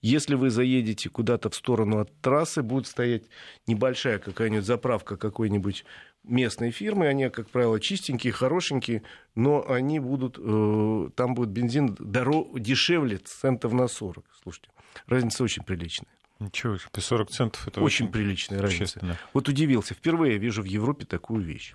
[0.00, 3.24] если вы заедете куда-то в сторону от трассы, будет стоять
[3.66, 5.84] небольшая какая-нибудь заправка какой-нибудь
[6.28, 9.02] местной фирмы, они, как правило, чистенькие, хорошенькие,
[9.34, 14.24] но они будут, э, там будет бензин дорог, дешевле центов на 40.
[14.42, 14.68] Слушайте,
[15.06, 16.10] разница очень приличная.
[16.38, 19.18] Ничего себе, 40 центов это очень, очень приличная разница.
[19.32, 21.74] Вот удивился, впервые вижу в Европе такую вещь.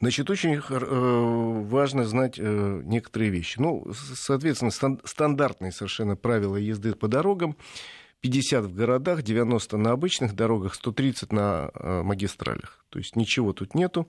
[0.00, 3.58] Значит, очень э, важно знать э, некоторые вещи.
[3.58, 4.70] Ну, соответственно,
[5.04, 7.56] стандартные совершенно правила езды по дорогам.
[8.24, 12.86] 50 в городах, 90 на обычных дорогах, 130 на э, магистралях.
[12.88, 14.08] То есть ничего тут нету.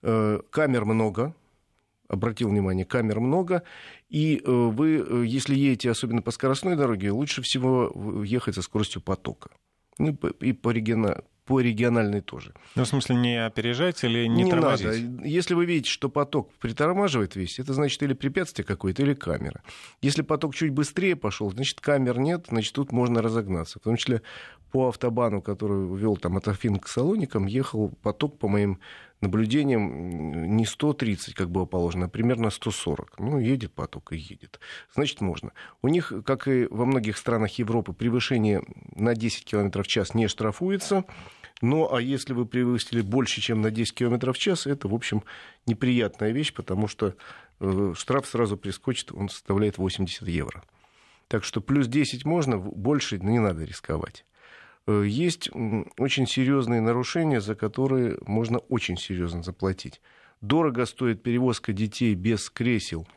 [0.00, 1.34] Э, камер много,
[2.06, 3.64] обратил внимание, камер много.
[4.10, 9.50] И э, вы, если едете особенно по скоростной дороге, лучше всего ехать со скоростью потока.
[9.98, 12.52] Ну, и по, региона, по региональной тоже.
[12.74, 15.02] Ну, в смысле, не опережать или не, не тормозить?
[15.02, 15.26] Надо.
[15.26, 19.62] Если вы видите, что поток притормаживает весь, это значит или препятствие какое-то, или камера.
[20.02, 23.78] Если поток чуть быстрее пошел, значит, камер нет, значит, тут можно разогнаться.
[23.78, 24.20] В том числе
[24.70, 28.78] по автобану, который вел там от Афин к Салоникам, ехал поток, по моим
[29.22, 33.18] наблюдениям, не 130, как было положено, а примерно 140.
[33.18, 34.60] Ну, едет поток и едет.
[34.94, 35.52] Значит, можно.
[35.80, 38.62] У них, как и во многих странах Европы, превышение
[38.94, 41.04] на 10 км в час не штрафуется.
[41.60, 45.24] Ну, а если вы превысили больше, чем на 10 км в час, это, в общем,
[45.66, 47.16] неприятная вещь, потому что
[47.60, 50.62] э, штраф сразу прискочит, он составляет 80 евро.
[51.26, 54.24] Так что плюс 10 можно, больше не надо рисковать.
[54.86, 55.50] Э, есть
[55.98, 60.00] очень серьезные нарушения, за которые можно очень серьезно заплатить.
[60.40, 63.08] Дорого стоит перевозка детей без кресел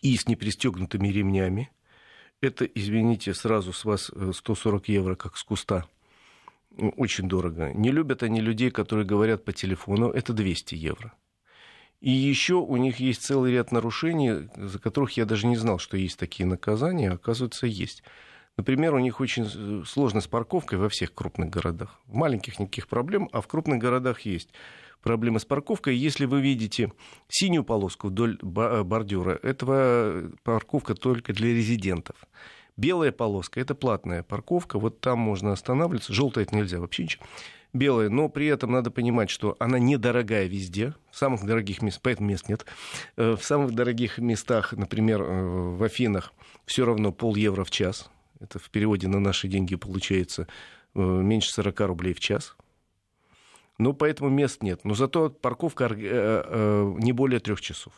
[0.00, 1.72] и с непристегнутыми ремнями.
[2.40, 5.86] Это, извините, сразу с вас 140 э, евро, как с куста–
[6.76, 7.72] очень дорого.
[7.72, 11.12] Не любят они людей, которые говорят по телефону, это 200 евро.
[12.00, 15.96] И еще у них есть целый ряд нарушений, за которых я даже не знал, что
[15.96, 18.02] есть такие наказания, а оказывается, есть.
[18.56, 22.00] Например, у них очень сложно с парковкой во всех крупных городах.
[22.06, 24.50] В маленьких никаких проблем, а в крупных городах есть
[25.02, 25.96] проблемы с парковкой.
[25.96, 26.92] Если вы видите
[27.28, 32.16] синюю полоску вдоль бордюра, это парковка только для резидентов.
[32.80, 36.14] Белая полоска– это платная парковка, вот там можно останавливаться.
[36.14, 37.26] Желтая– это нельзя вообще ничего.
[37.74, 42.30] Белая, но при этом надо понимать, что она недорогая везде, в самых дорогих местах, поэтому
[42.30, 42.64] мест нет.
[43.18, 45.42] Э, в самых дорогих местах, например, э,
[45.76, 46.32] в Афинах,
[46.64, 48.10] все равно пол евро в час.
[48.40, 50.48] Это в переводе на наши деньги получается
[50.94, 52.56] э, меньше 40 рублей в час.
[53.76, 54.84] Ну, поэтому мест нет.
[54.84, 55.86] Но зато парковка
[56.98, 57.92] не более трех часов.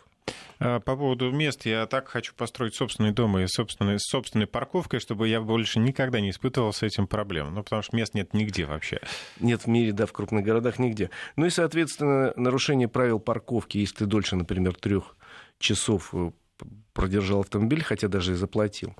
[0.59, 5.29] А, по поводу мест, я так хочу построить собственный дом и собственной, собственной парковкой, чтобы
[5.29, 7.55] я больше никогда не испытывал с этим проблем.
[7.55, 9.01] Ну, потому что мест нет нигде вообще.
[9.41, 11.11] Нет в мире, да, в крупных городах нигде.
[11.37, 15.17] Ну и, соответственно, нарушение правил парковки, если ты дольше, например, трех
[15.59, 16.31] часов э,
[16.93, 18.95] продержал автомобиль, хотя даже и заплатил,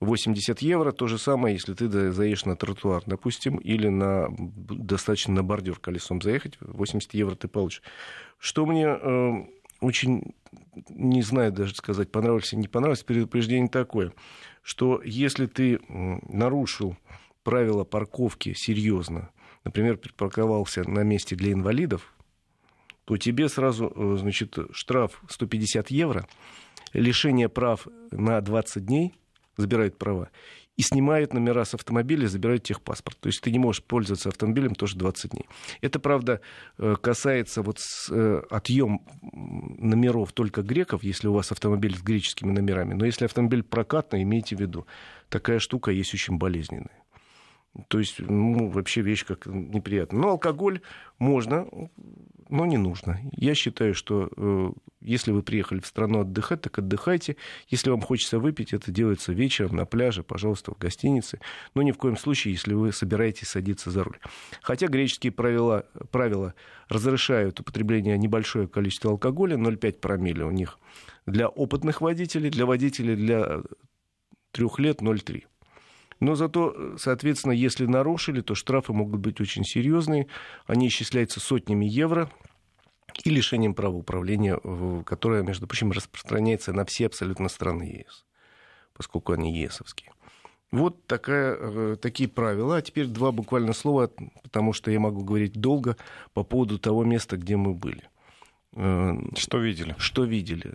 [0.00, 5.42] 80 евро, то же самое, если ты заедешь на тротуар, допустим, или на, достаточно на
[5.44, 7.82] бордюр колесом заехать, 80 евро ты получишь.
[8.38, 9.44] Что мне э,
[9.80, 10.34] очень,
[10.88, 14.12] не знаю даже сказать, понравилось или не понравилось, предупреждение такое,
[14.62, 16.96] что если ты нарушил
[17.42, 19.30] правила парковки серьезно,
[19.64, 22.14] например, припарковался на месте для инвалидов,
[23.04, 26.28] то тебе сразу, э, значит, штраф 150 евро,
[26.92, 29.14] лишение прав на 20 дней,
[29.56, 30.30] забирают права,
[30.76, 33.18] и снимают номера с автомобиля, забирают техпаспорт.
[33.20, 35.46] То есть ты не можешь пользоваться автомобилем тоже 20 дней.
[35.82, 36.40] Это, правда,
[36.78, 37.78] э, касается вот
[38.10, 39.02] э, отъем
[39.32, 42.94] номеров только греков, если у вас автомобиль с греческими номерами.
[42.94, 44.86] Но если автомобиль прокатный, имейте в виду,
[45.28, 47.02] такая штука есть очень болезненная.
[47.88, 50.20] То есть, ну, вообще вещь как неприятная.
[50.20, 50.80] Но алкоголь
[51.18, 51.68] можно,
[52.48, 53.20] но не нужно.
[53.32, 57.36] Я считаю, что э, если вы приехали в страну отдыхать, так отдыхайте.
[57.68, 61.40] Если вам хочется выпить, это делается вечером на пляже, пожалуйста, в гостинице.
[61.74, 64.18] Но ни в коем случае, если вы собираетесь садиться за руль.
[64.62, 66.54] Хотя греческие правила, правила
[66.88, 70.78] разрешают употребление небольшое количество алкоголя, 0,5 промилле у них
[71.26, 73.62] для опытных водителей, для водителей для
[74.50, 75.44] трех лет 0,3.
[76.20, 80.26] Но зато, соответственно, если нарушили, то штрафы могут быть очень серьезные.
[80.66, 82.30] Они исчисляются сотнями евро
[83.24, 84.60] и лишением права управления,
[85.04, 88.26] которое, между прочим, распространяется на все абсолютно страны ЕС,
[88.92, 90.12] поскольку они ЕСовские.
[90.70, 92.76] Вот такая, э, такие правила.
[92.76, 94.08] А теперь два буквально слова,
[94.42, 95.96] потому что я могу говорить долго
[96.32, 98.08] по поводу того места, где мы были.
[98.74, 99.96] Э, что видели?
[99.98, 100.70] Что видели?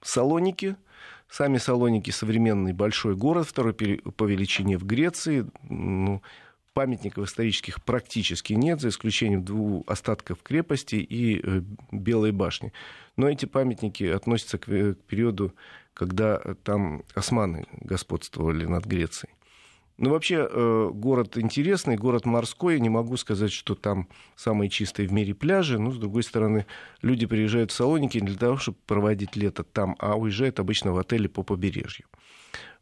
[0.00, 0.74] Салоники–
[1.30, 5.46] Сами Салоники современный большой город, второй по величине в Греции.
[5.68, 6.22] Ну,
[6.72, 12.72] памятников исторических практически нет, за исключением двух остатков крепости и э, Белой башни.
[13.16, 15.54] Но эти памятники относятся к, к периоду,
[15.92, 19.34] когда там османы господствовали над Грецией.
[19.98, 22.78] Ну, вообще, э, город интересный, город морской.
[22.78, 25.76] Не могу сказать, что там самые чистые в мире пляжи.
[25.76, 26.66] Но, с другой стороны,
[27.02, 31.26] люди приезжают в Салоники для того, чтобы проводить лето там, а уезжают обычно в отели
[31.26, 32.06] по побережью.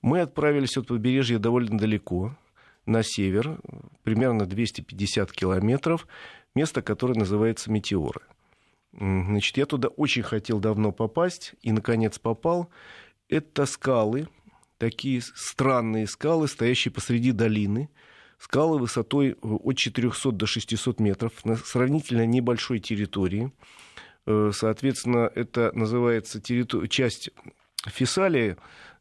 [0.03, 2.37] Мы отправились от побережья довольно далеко,
[2.85, 3.59] на север,
[4.05, 6.07] примерно 250 километров,
[6.55, 8.21] место, которое называется Метеоры.
[8.93, 12.71] Значит, я туда очень хотел давно попасть, и, наконец, попал.
[13.29, 14.29] Это скалы,
[14.79, 17.91] такие странные скалы, стоящие посреди долины.
[18.39, 23.53] Скалы высотой э, от 400 до 600 метров на сравнительно небольшой территории.
[24.27, 26.87] Э, соответственно, это называется территор...
[26.89, 27.31] часть
[27.87, 28.57] Фессалии,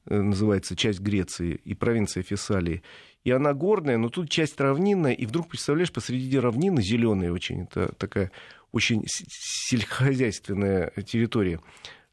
[0.05, 2.81] э, называется часть Греции и провинция Фессалии.
[3.25, 7.93] И она горная, но тут часть равнинная, и вдруг, представляешь, посреди равнины зеленая очень, это
[7.95, 8.31] такая
[8.71, 11.59] очень сельскохозяйственная территория.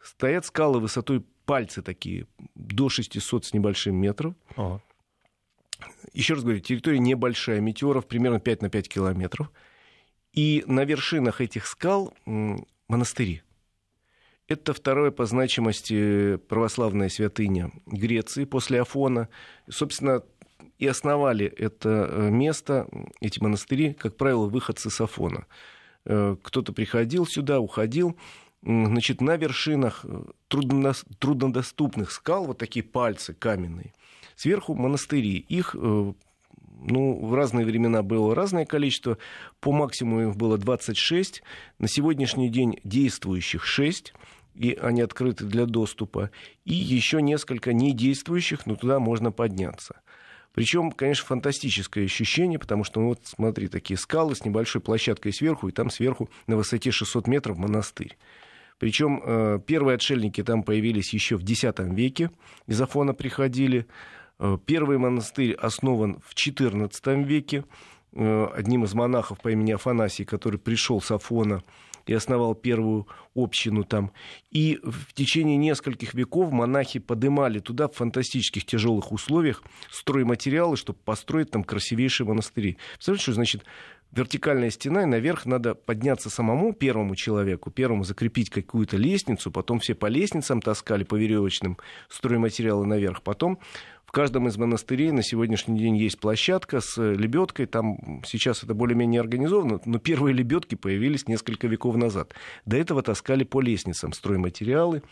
[0.02, 4.34] Стоят скалы высотой пальцы такие, до 600 с небольшим метров.
[4.56, 4.82] Ага.
[6.12, 9.50] Еще раз говорю, территория небольшая, метеоров примерно 5 на 5 километров.
[10.32, 12.14] И на вершинах этих скал
[12.88, 13.42] монастыри.
[14.48, 19.28] Это второе по значимости православная святыня Греции после Афона.
[19.68, 20.22] Собственно,
[20.78, 22.88] и основали это э, место,
[23.20, 25.46] эти монастыри, как правило, выходцы с Афона.
[26.04, 28.16] Э, кто-то приходил сюда, уходил
[28.62, 33.94] значит, на вершинах э, труднодоступных скал вот такие пальцы каменные.
[34.36, 35.38] Сверху монастыри.
[35.48, 36.12] Их э,
[36.84, 39.18] ну, в разные времена было разное количество.
[39.60, 41.42] По максимуму их было 26.
[41.78, 44.14] На сегодняшний день действующих 6
[44.54, 46.30] и они открыты для доступа,
[46.64, 50.00] и еще несколько недействующих, но туда можно подняться.
[50.52, 55.68] Причем, конечно, фантастическое ощущение, потому что, ну, вот смотри, такие скалы с небольшой площадкой сверху,
[55.68, 58.18] и там сверху на высоте 600 метров монастырь.
[58.82, 62.32] Причем э, первые отшельники там появились еще в X веке,
[62.66, 63.86] из Афона приходили.
[64.40, 67.64] Э, первый монастырь основан в XIV веке
[68.12, 71.62] э, одним из монахов по имени Афанасий, который пришел с Афона
[72.06, 74.10] и основал первую общину там.
[74.50, 81.52] И в течение нескольких веков монахи подымали туда в фантастических тяжелых условиях стройматериалы, чтобы построить
[81.52, 82.78] там красивейшие монастыри.
[82.94, 83.64] Представляете, что значит
[84.12, 89.94] вертикальная стена, и наверх надо подняться самому первому человеку, первому закрепить какую-то лестницу, потом все
[89.94, 93.58] по лестницам таскали, по веревочным стройматериалы наверх, потом
[94.12, 97.64] в каждом из монастырей на сегодняшний день есть площадка с лебедкой.
[97.64, 102.34] Там сейчас это более-менее организовано, но первые лебедки появились несколько веков назад.
[102.66, 105.02] До этого таскали по лестницам стройматериалы.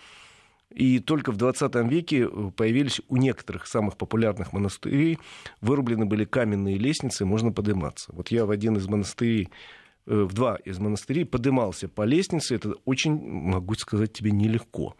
[0.74, 5.18] И только в 20 веке э, появились у некоторых самых популярных монастырей,
[5.60, 8.12] вырублены были каменные лестницы, можно подниматься.
[8.14, 9.48] Вот я в один из монастырей
[10.06, 12.54] э, в два из монастырей подымался по лестнице.
[12.54, 14.96] Это очень, могу сказать тебе, нелегко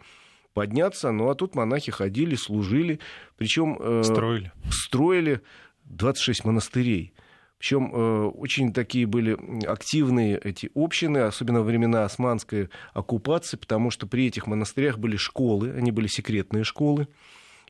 [0.53, 1.11] подняться.
[1.11, 2.99] Ну, а тут монахи ходили, служили.
[3.37, 3.77] Причем...
[3.79, 4.51] Э, строили.
[4.69, 5.41] Строили
[5.85, 7.13] 26 монастырей.
[7.61, 14.07] Причем э, очень такие были активные эти общины, особенно во времена османской оккупации, потому что
[14.07, 17.07] при этих монастырях были школы, они были секретные школы,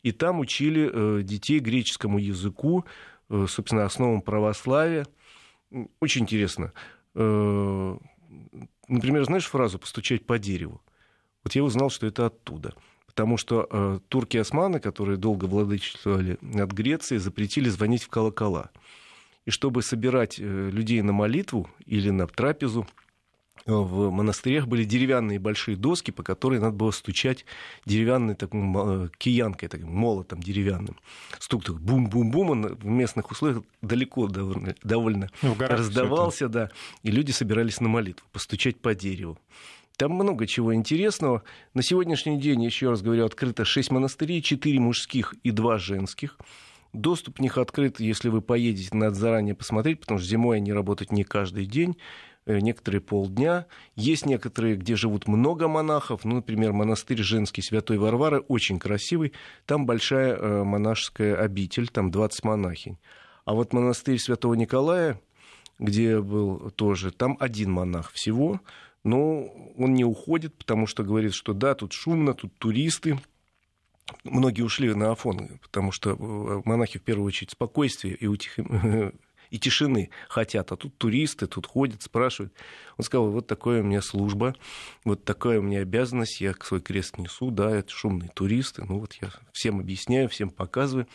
[0.02, 2.86] и там учили э, детей греческому языку,
[3.30, 5.06] э, собственно, основам православия.
[6.00, 6.72] Очень интересно.
[7.14, 8.00] Например,
[9.26, 10.82] знаешь фразу «постучать по дереву»?
[11.44, 12.76] Вот я узнал, что это оттуда.
[13.08, 18.72] потому что э, турки-османы, которые долго владычествовали над Грецией, запретили звонить в колокола.
[19.46, 22.88] И чтобы собирать э, людей на молитву или на трапезу,
[23.66, 27.46] э, в монастырях были деревянные большие доски, по которым надо было стучать
[27.86, 28.52] деревянной так,
[29.18, 30.98] киянкой, так, молотом деревянным.
[31.40, 36.70] Стук так бум-бум-бум, он в местных условиях далеко довольно, довольно ну, раздавался, да,
[37.02, 39.40] и люди собирались на молитву, постучать по дереву.
[39.98, 41.44] Там много чего интересного.
[41.76, 46.38] На сегодняшний день, еще раз говорю, открыто 6 монастырей, 4 мужских и 2 женских.
[46.94, 51.12] Доступ в них открыт, если вы поедете, надо заранее посмотреть, потому что зимой они работают
[51.12, 51.98] не каждый день
[52.46, 53.66] э, некоторые полдня.
[53.96, 56.26] Есть некоторые, где живут много монахов.
[56.26, 59.32] Ну, например, монастырь женский Святой Варвары, очень красивый.
[59.66, 62.98] Там большая э, монашеская обитель, там 20 монахинь.
[63.46, 65.20] А вот монастырь Святого Николая,
[65.80, 68.60] где был тоже, там один монах всего.
[69.04, 69.46] Но
[69.78, 73.20] он не уходит, потому что говорит, что да, тут шумно, тут туристы.
[74.24, 78.58] Многие ушли на Афон, потому что э, монахи в первую очередь спокойствия и, утих...
[79.50, 82.54] и тишины хотят, а тут туристы, тут ходят, спрашивают.
[82.98, 84.56] Он сказал, вот такая у меня служба,
[85.04, 89.14] вот такая у меня обязанность, я свой крест несу, да, это шумные туристы, ну вот
[89.22, 91.08] я всем объясняю, всем показываю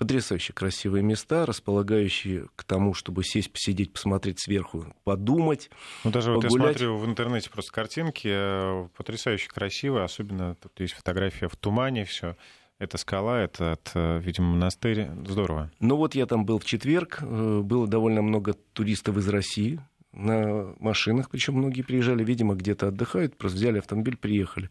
[0.00, 5.70] потрясающе красивые места, располагающие к тому, чтобы сесть, посидеть, посмотреть сверху, подумать.
[6.04, 6.52] Ну, даже погулять.
[6.52, 11.56] вот я смотрю в интернете просто картинки, э, потрясающе красивые, особенно тут есть фотография в
[11.56, 12.36] тумане, все.
[12.78, 15.06] Это скала, это, это, видимо, монастырь.
[15.26, 15.70] Здорово.
[15.80, 19.80] Ну вот я там был в четверг, э, было довольно много туристов из России
[20.12, 24.70] на машинах, причем многие приезжали, видимо, где-то отдыхают, просто взяли автомобиль, приехали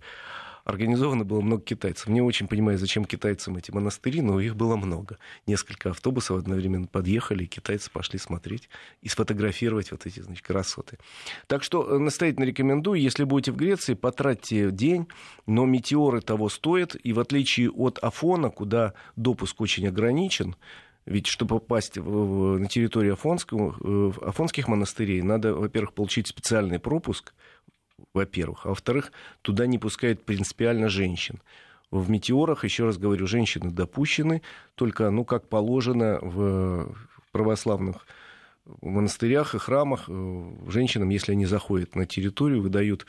[0.63, 2.07] организовано было много китайцев.
[2.07, 5.17] Не очень понимаю, зачем китайцам эти монастыри, но их было много.
[5.47, 8.69] Несколько автобусов одновременно подъехали, и китайцы пошли смотреть
[9.01, 10.97] и сфотографировать вот эти значит, красоты.
[11.47, 15.07] Так что э, настоятельно рекомендую, если будете в Греции, потратьте день,
[15.45, 20.55] но метеоры того стоят, и в отличие от Афона, куда допуск очень ограничен,
[21.05, 27.33] ведь чтобы попасть на территорию э, Афонских монастырей, надо, во-первых, получить специальный пропуск–
[28.13, 28.65] во-первых.
[28.65, 31.41] А во-вторых, туда не пускают принципиально женщин.
[31.91, 34.41] В метеорах, еще раз говорю, женщины допущены,
[34.75, 36.95] только, ну, как положено в
[37.31, 38.05] православных
[38.81, 43.05] монастырях и храмах э, женщинам, если они заходят на территорию, выдают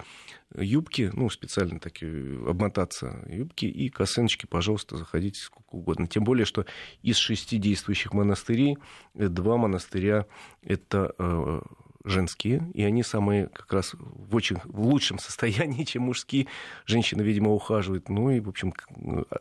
[0.56, 6.06] юбки, ну, специально такие, обмотаться юбки и косыночки, пожалуйста, заходите сколько угодно.
[6.06, 6.66] Тем более, что
[7.02, 8.78] из шести действующих монастырей
[9.14, 10.26] э, два монастыря—
[10.62, 11.60] это э,
[12.04, 16.46] женские, и они самые как раз в очень в лучшем состоянии, чем мужские.
[16.86, 18.72] Женщины, видимо, ухаживают, ну и, в общем,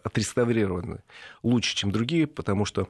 [0.04, 1.02] отреставрированы
[1.44, 2.90] лучше, чем другие, потому что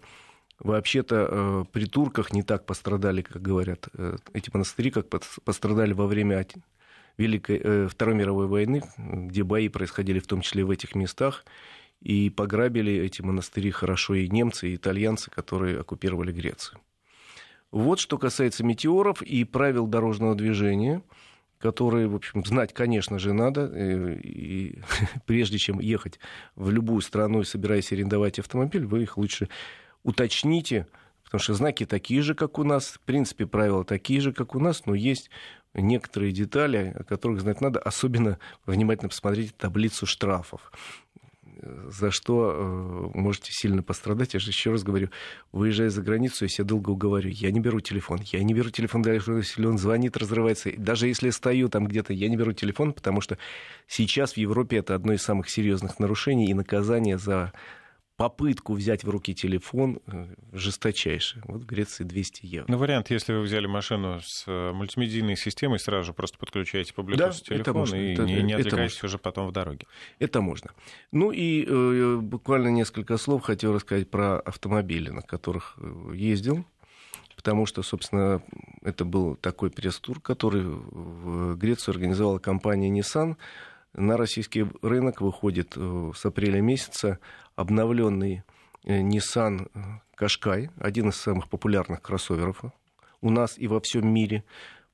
[0.60, 5.08] вообще-то э, при турках не так пострадали, как говорят э, эти монастыри, как
[5.44, 6.46] пострадали во время
[7.18, 11.46] Великой, э, Второй мировой войны, где бои происходили в том числе в этих местах,
[12.02, 16.80] и пограбили эти монастыри хорошо и немцы, и итальянцы, которые оккупировали Грецию.
[17.72, 21.04] Вот что касается метеоров и правил дорожного движения,
[21.60, 23.70] которые, в общем, знать, конечно же, надо.
[23.72, 24.80] Э, и
[25.26, 26.20] прежде чем ехать
[26.56, 29.50] в любую страну и собираясь арендовать автомобиль, вы их лучше
[30.04, 30.88] уточните,
[31.24, 34.60] потому что знаки такие же, как у нас, в принципе, правила такие же, как у
[34.60, 35.30] нас, но есть
[35.76, 40.72] некоторые детали, о которых знать надо, особенно внимательно посмотрите таблицу штрафов
[41.62, 44.34] за что э, можете сильно пострадать.
[44.34, 45.10] Я же еще раз говорю,
[45.52, 49.02] выезжая за границу, я себе долго уговорю, я не беру телефон, я не беру телефон,
[49.02, 50.72] даже если он звонит, разрывается.
[50.78, 53.38] Даже если стою там где-то, я не беру телефон, потому что
[53.88, 57.54] сейчас в Европе это одно из самых серьезных нарушений и наказание за
[58.20, 61.42] попытку взять в руки телефон э, жесточайшая.
[61.48, 62.66] Вот в Греции 200 евро.
[62.70, 67.00] Ну, вариант, если вы взяли машину с э, мультимедийной системой, сразу же просто подключаете по
[67.00, 67.96] Bluetooth да, телефон это можно.
[67.96, 69.88] и это, не, не отвлекаетесь уже потом в дороге.
[70.20, 70.72] Это можно.
[71.14, 76.66] Ну и э, буквально несколько слов хотел рассказать про автомобили, на которых э, ездил.
[77.38, 78.44] Потому что, собственно,
[78.82, 83.38] это был такой пресс-тур, который в Грецию организовала компания Nissan.
[83.94, 87.18] На российский рынок выходит с апреля месяца
[87.60, 88.44] обновленный
[88.86, 89.70] э, Nissan
[90.18, 92.64] Qashqai, один из самых популярных кроссоверов
[93.22, 94.44] у нас и во всем мире.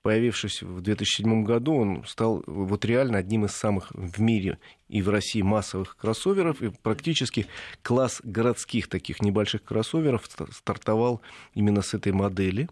[0.01, 5.09] Появившись в 2007 году, он стал вот реально одним из самых в мире и в
[5.09, 6.61] России массовых кроссоверов.
[6.61, 7.47] И практически
[7.81, 11.21] класс городских таких небольших кроссоверов стартовал
[11.55, 12.69] именно с этой модели.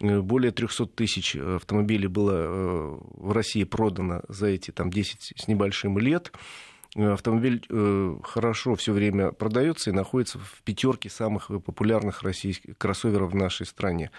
[0.00, 5.48] Э, более 300 тысяч автомобилей было э, в России продано за эти там, 10 с
[5.48, 6.32] небольшим лет.
[6.96, 13.32] Э, автомобиль э, хорошо все время продается и находится в пятерке самых популярных российских кроссоверов
[13.32, 14.10] в нашей стране.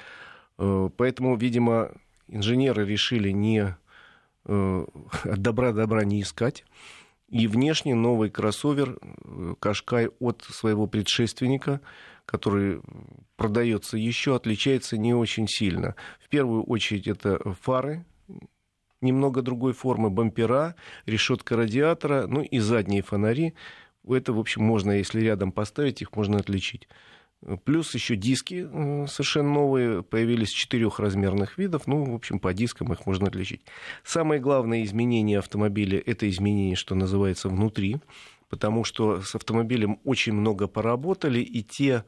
[0.58, 1.92] Э, поэтому, видимо,
[2.28, 3.76] инженеры решили не
[4.46, 4.90] от
[5.24, 6.66] добра добра не искать
[7.30, 9.00] И внешне новый кроссовер
[9.62, 11.80] Кашкай от своего предшественника,
[12.26, 12.82] который
[13.38, 15.96] продается еще, отличается не очень сильно.
[16.20, 18.04] В первую очередь это фары,
[19.04, 20.76] немного другой формы, бампера,
[21.06, 23.54] решетка радиатора, ну и задние фонари.
[24.08, 26.88] Это, в общем, можно, если рядом поставить, их можно отличить.
[27.66, 28.68] Плюс еще диски
[29.08, 31.88] совершенно новые, появились четырех размерных видов.
[31.88, 33.62] Ну, в общем, по дискам их можно отличить.
[34.04, 37.98] Самое главное изменение автомобиля– это изменение, что называется, внутри.
[38.50, 42.04] Потому что с автомобилем очень много поработали, и те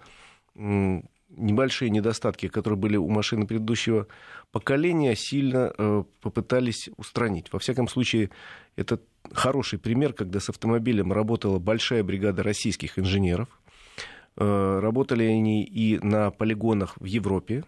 [1.37, 4.07] небольшие недостатки, которые были у машины предыдущего
[4.51, 7.51] поколения, сильно э, попытались устранить.
[7.51, 8.29] Во всяком случае,
[8.75, 8.99] это
[9.31, 13.47] хороший пример, когда с автомобилем работала большая бригада российских инженеров.
[14.37, 17.63] Э, работали они и на полигонах в Европе,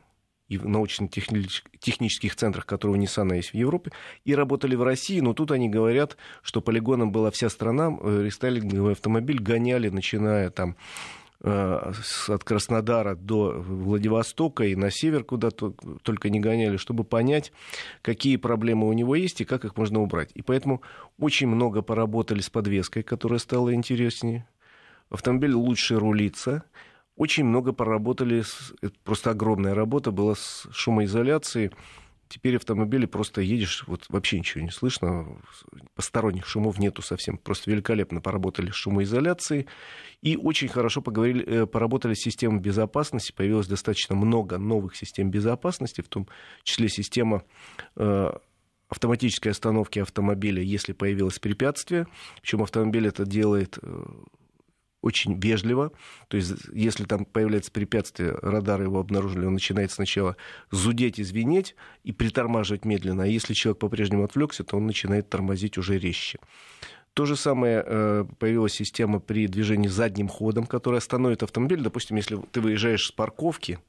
[0.48, 3.92] и в научно-технических центрах, которые у Nissan есть в Европе,
[4.24, 8.94] и работали в России, но тут они говорят, что полигоном была вся страна, э, рестайлинговый
[8.94, 16.40] автомобиль гоняли, начиная там Э, от Краснодара до Владивостока и на север, куда только не
[16.40, 17.52] гоняли, чтобы понять,
[18.02, 20.32] какие проблемы у него есть и как их можно убрать.
[20.34, 20.82] И поэтому
[21.20, 24.48] очень много поработали с подвеской, которая стала интереснее.
[25.10, 26.64] Автомобиль лучше рулится.
[27.16, 28.74] Очень много поработали, с,
[29.04, 31.72] просто огромная работа была с шумоизоляцией.
[32.30, 35.40] Теперь автомобили просто едешь, вот вообще ничего не слышно,
[35.96, 37.38] посторонних шумов нету совсем.
[37.38, 39.68] Просто великолепно поработали с шумоизоляцией
[40.22, 43.32] и очень хорошо поговорили, э, поработали с системой безопасности.
[43.32, 46.28] Появилось достаточно много новых систем безопасности, в том
[46.64, 47.44] числе система
[47.96, 48.32] э,
[48.90, 52.08] автоматической остановки автомобиля, если появилось препятствие.
[52.42, 54.06] Причем автомобиль это делает э,
[55.08, 55.92] очень вежливо.
[56.28, 60.36] То есть, если там появляется препятствие, радары его обнаружили, он начинает сначала
[60.70, 63.24] зудеть и звенеть и притормаживать медленно.
[63.24, 66.40] А если человек по-прежнему отвлекся, то он начинает тормозить уже резче.
[67.14, 71.82] То же самое э, появилась система при движении задним ходом, которая остановит автомобиль.
[71.82, 73.80] Допустим, если ты выезжаешь с парковки,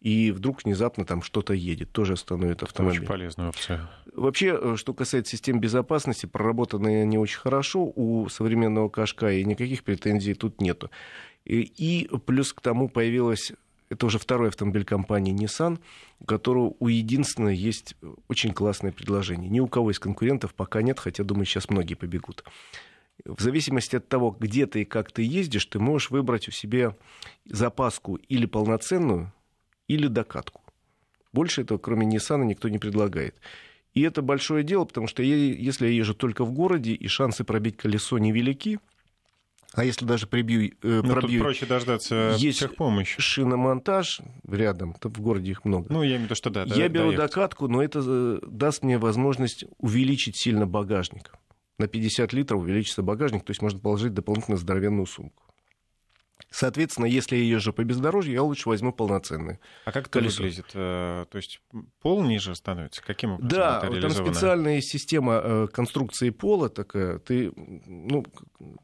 [0.00, 3.00] и вдруг внезапно там что-то едет, тоже остановит автомобиль.
[3.00, 3.90] Очень полезная опция.
[4.12, 9.84] Вообще, э, что касается систем безопасности, проработанные они очень хорошо, у современного Кашка и никаких
[9.84, 10.90] претензий тут нету.
[11.44, 13.52] И, и плюс к тому появилась
[13.88, 15.78] это уже второй автомобиль компании Nissan,
[16.20, 17.94] у которого у единственного есть
[18.28, 19.48] очень классное предложение.
[19.48, 22.44] Ни у кого из конкурентов пока нет, хотя, думаю, сейчас многие побегут.
[23.24, 26.96] В зависимости от того, где ты и как ты ездишь, ты можешь выбрать у себя
[27.44, 29.32] запаску или полноценную,
[29.88, 30.62] или докатку.
[31.32, 33.36] Больше этого, кроме Nissan, никто не предлагает.
[33.92, 37.44] И это большое дело, потому что я, если я езжу только в городе, и шансы
[37.44, 38.78] пробить колесо невелики,
[39.72, 41.38] а если даже прибью, э, ну, пробью...
[41.38, 43.20] Тут проще дождаться есть техпомощи.
[43.20, 45.86] шиномонтаж рядом, то в городе их много.
[45.90, 46.64] Ну, я имею в виду, что да.
[46.64, 47.30] Я беру доехать.
[47.30, 51.32] докатку, но это э, даст мне возможность увеличить сильно багажник.
[51.78, 55.42] На 50 литров увеличится багажник, то есть можно положить дополнительно здоровенную сумку.
[56.56, 59.58] Соответственно, если я езжу по бездорожью, я лучше возьму полноценный.
[59.84, 60.42] А как это колесо.
[60.42, 60.64] выглядит?
[60.72, 61.60] Э, то есть
[62.00, 63.02] пол ниже становится?
[63.02, 67.18] Каким образом Да, это там специальная система э, конструкции пола такая.
[67.18, 68.24] Ты, ну,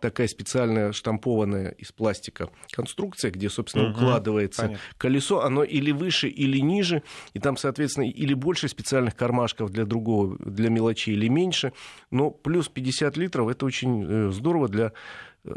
[0.01, 4.85] такая специальная штампованная из пластика конструкция, где, собственно, угу, укладывается понятно.
[4.99, 5.41] колесо.
[5.41, 7.03] Оно или выше, или ниже.
[7.33, 11.73] И там, соответственно, или больше специальных кармашков для другого, для мелочей, или меньше.
[12.11, 14.93] Но плюс 50 литров, это очень э, здорово для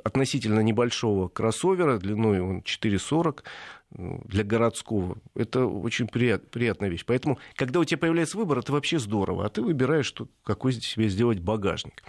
[0.03, 3.43] относительно небольшого кроссовера, длиной он 4,40
[3.91, 5.17] ну, для городского.
[5.35, 7.05] Это очень прият, приятная вещь.
[7.05, 9.45] Поэтому, когда у тебя появляется выбор, это вообще здорово.
[9.45, 12.03] А ты выбираешь, что, какой себе сделать багажник.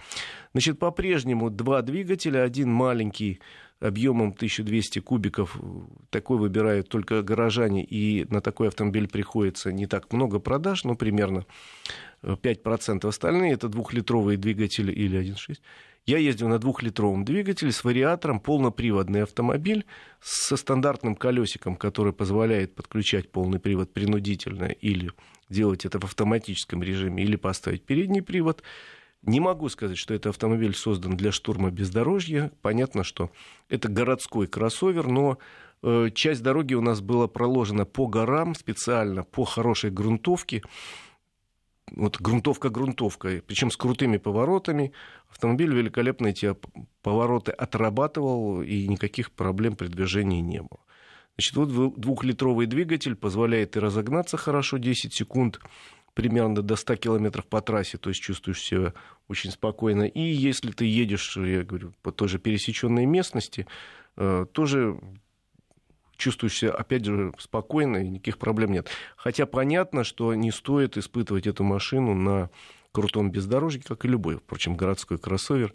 [0.53, 2.43] Значит, по-прежнему два двигателя.
[2.43, 3.39] Один маленький
[3.79, 5.55] объемом 1200 кубиков.
[6.09, 11.45] Такой выбирают только горожане, и на такой автомобиль приходится не так много продаж, но примерно
[12.23, 13.07] 5%.
[13.07, 15.59] Остальные это двухлитровые двигатели или 1.6
[16.07, 19.85] я ездил на двухлитровом двигателе с вариатором, полноприводный автомобиль
[20.21, 25.11] со стандартным колесиком, который позволяет подключать полный привод принудительно или
[25.49, 28.63] делать это в автоматическом режиме, или поставить передний привод.
[29.21, 32.51] Не могу сказать, что это автомобиль создан для штурма бездорожья.
[32.61, 33.29] Понятно, что
[33.67, 35.37] это городской кроссовер, но
[35.83, 40.63] э, часть дороги у нас была проложена по горам специально, по хорошей грунтовке
[41.91, 44.91] вот грунтовка грунтовка, причем с крутыми поворотами.
[45.29, 46.55] Автомобиль великолепно эти
[47.01, 50.79] повороты отрабатывал, и никаких проблем при движении не было.
[51.37, 55.59] Значит, вот двухлитровый двигатель позволяет и разогнаться хорошо 10 секунд,
[56.15, 58.93] примерно до 100 километров по трассе, то есть чувствуешь себя
[59.27, 60.03] очень спокойно.
[60.03, 63.67] И если ты едешь, я говорю, по той же пересеченной местности,
[64.15, 64.99] э, тоже
[66.17, 68.89] чувствуешь себя, опять же, спокойно, и никаких проблем нет.
[69.15, 72.49] Хотя понятно, что не стоит испытывать эту машину на
[72.91, 75.73] крутом бездорожье, как и любой, впрочем, городской кроссовер.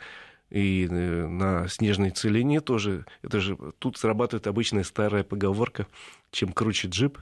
[0.50, 3.06] и э, на снежной целине тоже.
[3.22, 5.86] Это же тут срабатывает обычная старая поговорка:
[6.30, 7.18] чем круче джип,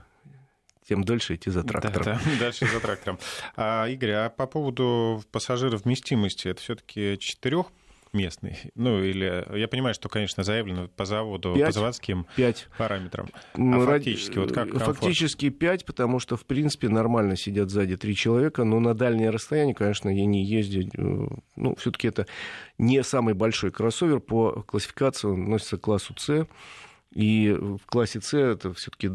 [0.88, 2.04] тем дольше идти за трактором.
[2.04, 3.18] Да, да, дальше за трактором.
[3.56, 7.66] А, Игорь, а по поводу пассажиров вместимости, это все-таки четырех
[8.12, 8.58] местный?
[8.74, 12.68] Ну, или я понимаю, что, конечно, заявлено по заводу, 5, по заводским 5.
[12.78, 13.28] параметрам.
[13.54, 14.98] А фактически, вот как комфорт?
[14.98, 19.74] Фактически 5, потому что, в принципе, нормально сидят сзади три человека, но на дальнее расстояние,
[19.74, 20.94] конечно, я не ездить.
[20.96, 22.26] Э, ну, все-таки это
[22.78, 24.20] не самый большой кроссовер.
[24.20, 26.46] По классификации он относится к классу С.
[27.12, 29.10] И в классе С это все-таки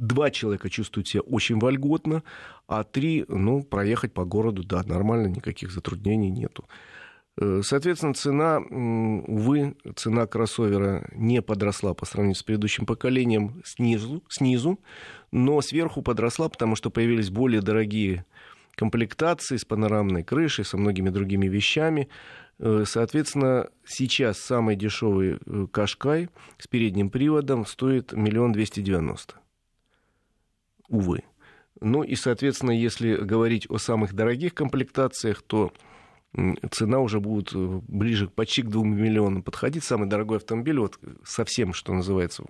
[0.00, 2.22] два человека чувствуют себя очень вольготно,
[2.66, 6.64] а три, ну, проехать по городу, да, нормально, никаких затруднений нету.
[7.38, 14.78] Э, соответственно, цена, увы, цена кроссовера не подросла по сравнению с предыдущим поколением снизу, снизу,
[15.30, 18.24] но сверху подросла, потому что появились более дорогие
[18.74, 22.08] комплектации с панорамной крышей, со многими другими вещами.
[22.58, 26.28] Э, соответственно, сейчас самый дешевый э, Кашкай
[26.58, 29.36] с передним приводом стоит миллион двести девяносто.
[30.88, 31.22] Увы.
[31.80, 35.72] Ну и, соответственно, если говорить о самых дорогих комплектациях, то
[36.70, 39.84] цена уже будет э, ближе почти к 2 миллионам подходить.
[39.84, 42.44] Самый дорогой автомобиль, вот со всем, что называется,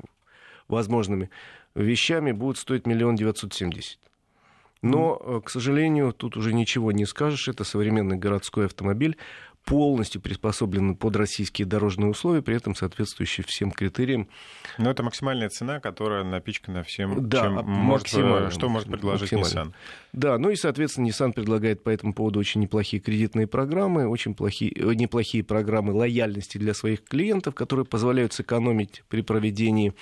[0.68, 1.30] возможными
[1.74, 3.98] вещами, будет стоить миллион девятьсот семьдесят.
[4.82, 7.48] Но, э, к сожалению, тут уже ничего не скажешь.
[7.48, 9.16] Это современный городской автомобиль
[9.70, 14.28] полностью приспособлены под российские дорожные условия, при этом соответствующие всем критериям.
[14.78, 19.72] Но это максимальная цена, которая напичкана всем, да, чем может, что может предложить Nissan.
[20.12, 24.72] Да, ну и, соответственно, Nissan предлагает по этому поводу очень неплохие кредитные программы, очень плохие,
[24.72, 29.94] э, неплохие программы лояльности для своих клиентов, которые позволяют сэкономить при проведении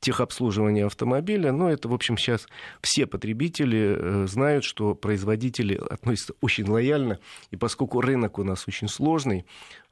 [0.00, 1.52] техобслуживания автомобиля.
[1.52, 2.46] Но это, в общем, сейчас
[2.80, 7.18] все потребители э, знают, что производители относятся очень лояльно.
[7.50, 9.44] И поскольку рынок у нас очень сложный,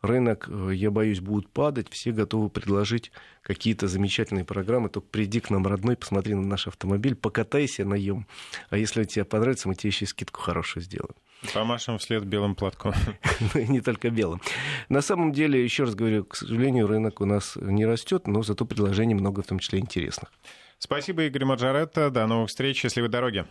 [0.03, 4.89] рынок, э, я боюсь, будет падать, все готовы предложить какие-то замечательные программы.
[4.89, 8.27] Только приди к нам, родной, посмотри на наш автомобиль, покатайся на нем.
[8.71, 11.15] А если тебе понравится, мы тебе еще и скидку хорошую сделаем.
[11.53, 12.95] Помашем вслед белым платком.
[13.55, 14.41] Ну не только белым.
[14.89, 18.65] На самом деле, еще раз говорю, к сожалению, рынок у нас не растет, но зато
[18.65, 20.33] предложений много, в том числе интересных.
[20.79, 22.11] Спасибо, Игорь Маджаретта.
[22.11, 22.79] До новых встреч.
[22.79, 23.47] Счастливой дороги.